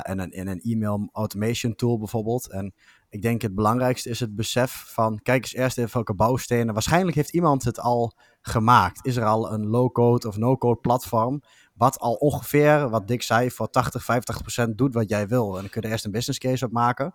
en, 0.01 0.19
een, 0.19 0.33
en 0.33 0.47
een 0.47 0.61
e-mail 0.61 1.09
automation 1.13 1.75
tool 1.75 1.99
bijvoorbeeld? 1.99 2.51
En 2.51 2.75
ik 3.09 3.23
denk 3.23 3.43
het 3.43 3.55
belangrijkste 3.55 4.09
is 4.09 4.21
het 4.21 4.35
besef 4.35 4.85
van, 4.87 5.21
kijk 5.23 5.43
eens 5.43 5.55
eerst 5.55 5.79
even 5.79 5.93
welke 5.93 6.15
bouwstenen. 6.15 6.75
Waarschijnlijk 6.75 7.17
heeft 7.17 7.33
iemand 7.33 7.65
het 7.65 7.81
al 7.81 8.13
gemaakt. 8.41 9.07
Is 9.07 9.17
er 9.17 9.25
al 9.25 9.53
een 9.53 9.67
low-code 9.67 10.29
of 10.29 10.37
no-code 10.37 10.81
platform 10.81 11.43
wat 11.75 11.99
al 11.99 12.15
ongeveer, 12.15 12.89
wat 12.89 13.09
Dick 13.09 13.23
zei, 13.23 13.51
voor 13.51 13.71
80, 13.71 14.05
50 14.05 14.41
procent 14.41 14.79
doet 14.79 14.95
wat 14.95 15.09
jij 15.09 15.29
wil. 15.29 15.55
En 15.55 15.61
dan 15.61 15.71
kun 15.71 15.81
je 15.81 15.87
er 15.87 15.93
eerst 15.93 16.05
een 16.05 16.11
business 16.11 16.39
case 16.39 16.65
op 16.65 16.73
maken. 16.73 17.15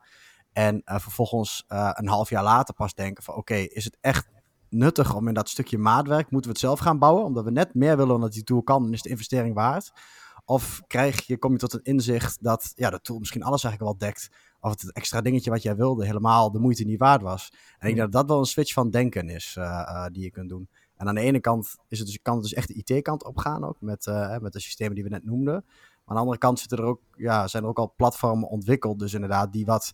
En 0.54 0.82
uh, 0.86 1.00
vervolgens 1.00 1.66
uh, 1.68 1.90
een 1.94 2.08
half 2.08 2.30
jaar 2.30 2.44
later 2.44 2.74
pas 2.74 2.94
denken 2.94 3.24
van 3.24 3.36
oké, 3.36 3.56
is 3.56 3.84
het 3.84 3.98
echt 4.02 4.28
nuttig 4.70 5.16
om 5.16 5.28
in 5.28 5.34
dat 5.34 5.50
stukje 5.50 5.78
maatwerk, 5.78 6.32
moeten 6.32 6.52
we 6.52 6.58
het 6.58 6.66
zelf 6.66 6.80
gaan 6.80 7.00
bouwen, 7.00 7.24
omdat 7.24 7.44
we 7.44 7.52
net 7.52 7.74
meer 7.74 7.96
willen 7.98 8.12
dan 8.12 8.22
dat 8.22 8.34
die 8.34 8.44
tool 8.44 8.64
kan, 8.64 8.84
dan 8.84 8.94
is 8.94 9.02
de 9.02 9.10
investering 9.10 9.56
waard. 9.56 9.92
Of 10.50 10.82
krijg 10.88 11.26
je, 11.26 11.38
kom 11.38 11.52
je 11.52 11.58
tot 11.58 11.74
een 11.74 11.84
inzicht 11.84 12.44
dat 12.44 12.72
ja, 12.76 12.90
de 12.90 13.02
tool 13.02 13.20
misschien 13.20 13.44
alles 13.44 13.64
eigenlijk 13.64 14.00
wel 14.00 14.10
dekt. 14.10 14.30
Of 14.60 14.72
het 14.72 14.94
extra 14.94 15.22
dingetje 15.22 15.50
wat 15.50 15.62
jij 15.62 15.76
wilde 15.76 16.06
helemaal 16.06 16.52
de 16.52 16.60
moeite 16.60 16.84
niet 16.84 17.00
waard 17.00 17.22
was. 17.22 17.50
En 17.80 17.90
ik 17.90 17.96
denk 17.96 17.98
dat 17.98 18.12
dat 18.12 18.28
wel 18.28 18.40
een 18.40 18.46
switch 18.46 18.74
van 18.74 18.90
denken 18.90 19.30
is 19.30 19.56
uh, 19.60 20.06
die 20.12 20.24
je 20.24 20.32
kunt 20.32 20.50
doen. 20.50 20.70
En 20.96 21.08
aan 21.08 21.16
de 21.16 21.22
ene 21.22 21.40
kant 21.40 21.76
is 21.88 22.00
het 22.00 22.08
dus, 22.08 22.20
kan 22.22 22.34
het 22.34 22.44
dus 22.44 22.54
echt 22.54 22.68
de 22.68 22.84
IT-kant 22.84 23.24
op 23.24 23.38
gaan, 23.38 23.64
ook 23.64 23.82
met, 23.82 24.06
uh, 24.06 24.38
met 24.38 24.54
de 24.54 24.60
systemen 24.60 24.96
die 24.96 25.04
we 25.04 25.10
net 25.10 25.26
noemden. 25.26 25.54
Maar 25.54 26.04
aan 26.06 26.16
de 26.16 26.22
andere 26.22 26.38
kant 26.38 26.60
zitten 26.60 26.78
er 26.78 26.84
ook, 26.84 27.02
ja, 27.16 27.48
zijn 27.48 27.64
er 27.64 27.70
ook 27.70 27.80
al 27.80 27.94
platformen 27.96 28.50
ontwikkeld, 28.50 29.00
dus 29.00 29.14
inderdaad, 29.14 29.54
die 29.54 29.66
wat 29.66 29.94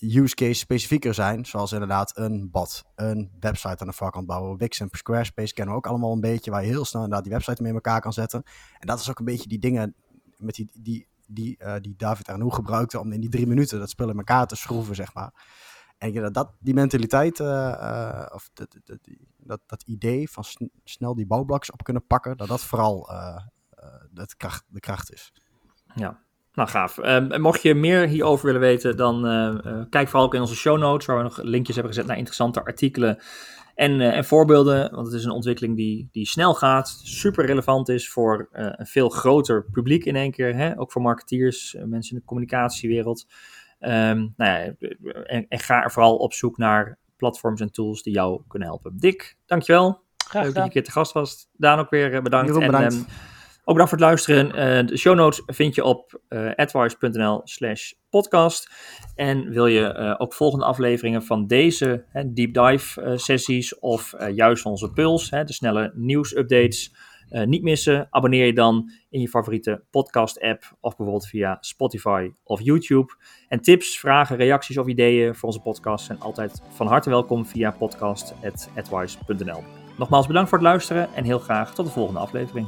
use 0.00 0.34
case 0.34 0.54
specifieker 0.54 1.14
zijn. 1.14 1.46
Zoals 1.46 1.72
inderdaad 1.72 2.16
een 2.16 2.50
bot, 2.50 2.84
een 2.94 3.30
website 3.40 3.78
aan 3.78 3.86
de 3.86 3.92
voorkant 3.92 4.26
bouwen. 4.26 4.58
Wix 4.58 4.80
en 4.80 4.88
Squarespace 4.90 5.54
kennen 5.54 5.74
we 5.74 5.80
ook 5.80 5.86
allemaal 5.86 6.12
een 6.12 6.20
beetje, 6.20 6.50
waar 6.50 6.62
je 6.62 6.68
heel 6.68 6.84
snel 6.84 7.02
inderdaad 7.02 7.26
die 7.26 7.34
website 7.34 7.62
mee 7.62 7.70
in 7.70 7.76
elkaar 7.76 8.00
kan 8.00 8.12
zetten. 8.12 8.42
En 8.78 8.86
dat 8.86 9.00
is 9.00 9.10
ook 9.10 9.18
een 9.18 9.24
beetje 9.24 9.48
die 9.48 9.58
dingen 9.58 9.94
met 10.36 10.54
die, 10.54 10.70
die, 10.72 11.08
die, 11.26 11.56
uh, 11.62 11.74
die 11.80 11.94
David 11.96 12.28
Arnoux 12.28 12.54
gebruikte 12.54 13.00
om 13.00 13.12
in 13.12 13.20
die 13.20 13.30
drie 13.30 13.46
minuten 13.46 13.78
dat 13.78 13.90
spul 13.90 14.10
in 14.10 14.18
elkaar 14.18 14.46
te 14.46 14.56
schroeven, 14.56 14.94
zeg 14.94 15.14
maar. 15.14 15.32
En 15.98 16.08
ik 16.08 16.14
dat, 16.14 16.34
dat 16.34 16.52
die 16.58 16.74
mentaliteit, 16.74 17.38
uh, 17.38 18.26
of 18.32 18.50
dat, 18.52 18.76
dat, 18.84 18.98
dat, 19.36 19.60
dat 19.66 19.82
idee 19.82 20.30
van 20.30 20.44
snel 20.84 21.14
die 21.14 21.26
bouwblokjes 21.26 21.72
op 21.72 21.82
kunnen 21.82 22.06
pakken, 22.06 22.36
dat 22.36 22.48
dat 22.48 22.60
vooral 22.60 23.10
dat 24.10 24.36
kracht, 24.36 24.64
de 24.68 24.80
kracht 24.80 25.12
is. 25.12 25.32
Ja, 25.94 26.22
nou 26.58 26.68
gaaf. 26.68 26.98
Um, 26.98 27.40
mocht 27.40 27.62
je 27.62 27.74
meer 27.74 28.06
hierover 28.06 28.46
willen 28.46 28.60
weten, 28.60 28.96
dan 28.96 29.20
kijk 29.90 30.08
vooral 30.08 30.26
ook 30.26 30.34
in 30.34 30.40
onze 30.40 30.56
show 30.56 30.78
notes, 30.78 31.06
waar 31.06 31.16
we 31.16 31.22
nog 31.22 31.42
linkjes 31.42 31.74
hebben 31.74 31.92
gezet 31.92 32.08
naar 32.08 32.16
interessante 32.16 32.64
artikelen 32.64 33.18
en, 33.74 34.00
en 34.00 34.24
voorbeelden. 34.24 34.94
Want 34.94 35.06
het 35.06 35.16
is 35.16 35.24
een 35.24 35.30
ontwikkeling 35.30 35.76
die, 35.76 36.08
die 36.12 36.26
snel 36.26 36.54
gaat, 36.54 37.00
super 37.02 37.46
relevant 37.46 37.88
is 37.88 38.10
voor 38.10 38.48
een 38.52 38.86
veel 38.86 39.08
groter 39.08 39.64
publiek 39.72 40.04
in 40.04 40.16
één 40.16 40.30
keer. 40.30 40.54
Hè? 40.54 40.78
Ook 40.78 40.92
voor 40.92 41.02
marketeers, 41.02 41.76
mensen 41.84 42.12
in 42.12 42.18
de 42.18 42.26
communicatiewereld. 42.26 43.26
Um, 43.80 44.34
nou 44.36 44.50
ja, 44.50 44.74
en, 45.24 45.46
en, 45.48 45.58
ga 45.58 45.82
er 45.82 45.90
vooral 45.90 46.16
op 46.16 46.32
zoek 46.32 46.56
naar 46.56 46.98
platforms 47.16 47.60
en 47.60 47.72
tools 47.72 48.02
die 48.02 48.12
jou 48.12 48.42
kunnen 48.48 48.68
helpen. 48.68 48.96
Dick, 48.96 49.36
dankjewel. 49.46 50.00
Graag 50.16 50.42
Leuk 50.44 50.54
dat 50.54 50.62
je 50.62 50.68
een 50.68 50.74
keer 50.74 50.84
te 50.84 50.90
gast 50.90 51.12
was. 51.12 51.48
Daan 51.52 51.78
ook 51.78 51.90
weer 51.90 52.14
eh, 52.14 52.22
bedankt. 52.22 52.56
en. 52.56 52.92
Um, 52.92 53.06
ook 53.68 53.76
bedankt 53.76 53.90
voor 53.90 53.98
het 53.98 54.08
luisteren. 54.08 54.80
Uh, 54.80 54.86
de 54.86 54.96
show 54.96 55.16
notes 55.16 55.42
vind 55.46 55.74
je 55.74 55.84
op 55.84 56.20
uh, 56.28 56.50
advice.nl 56.54 57.40
slash 57.44 57.92
podcast. 58.10 58.70
En 59.14 59.50
wil 59.50 59.66
je 59.66 59.94
uh, 59.98 60.14
ook 60.18 60.34
volgende 60.34 60.64
afleveringen 60.64 61.22
van 61.22 61.46
deze 61.46 62.04
deep 62.26 62.54
dive 62.54 63.12
sessies 63.16 63.78
of 63.78 64.14
juist 64.34 64.64
onze 64.64 64.92
puls, 64.92 65.30
de 65.30 65.52
snelle 65.52 65.92
nieuwsupdates 65.94 66.94
niet 67.44 67.62
missen. 67.62 68.06
Abonneer 68.10 68.46
je 68.46 68.52
dan 68.52 68.90
in 69.10 69.20
je 69.20 69.28
favoriete 69.28 69.84
podcast-app 69.90 70.76
of 70.80 70.96
bijvoorbeeld 70.96 71.28
via 71.28 71.56
Spotify 71.60 72.30
of 72.44 72.60
YouTube. 72.60 73.12
En 73.48 73.60
tips, 73.60 73.98
vragen, 73.98 74.36
reacties 74.36 74.78
of 74.78 74.86
ideeën 74.86 75.34
voor 75.34 75.48
onze 75.48 75.60
podcast 75.60 76.04
zijn 76.04 76.20
altijd 76.20 76.62
van 76.68 76.86
harte 76.86 77.10
welkom 77.10 77.46
via 77.46 77.70
podcast.advice.nl. 77.70 79.87
Nogmaals 79.98 80.26
bedankt 80.26 80.48
voor 80.48 80.58
het 80.58 80.66
luisteren 80.66 81.14
en 81.14 81.24
heel 81.24 81.38
graag 81.38 81.74
tot 81.74 81.86
de 81.86 81.92
volgende 81.92 82.20
aflevering. 82.20 82.66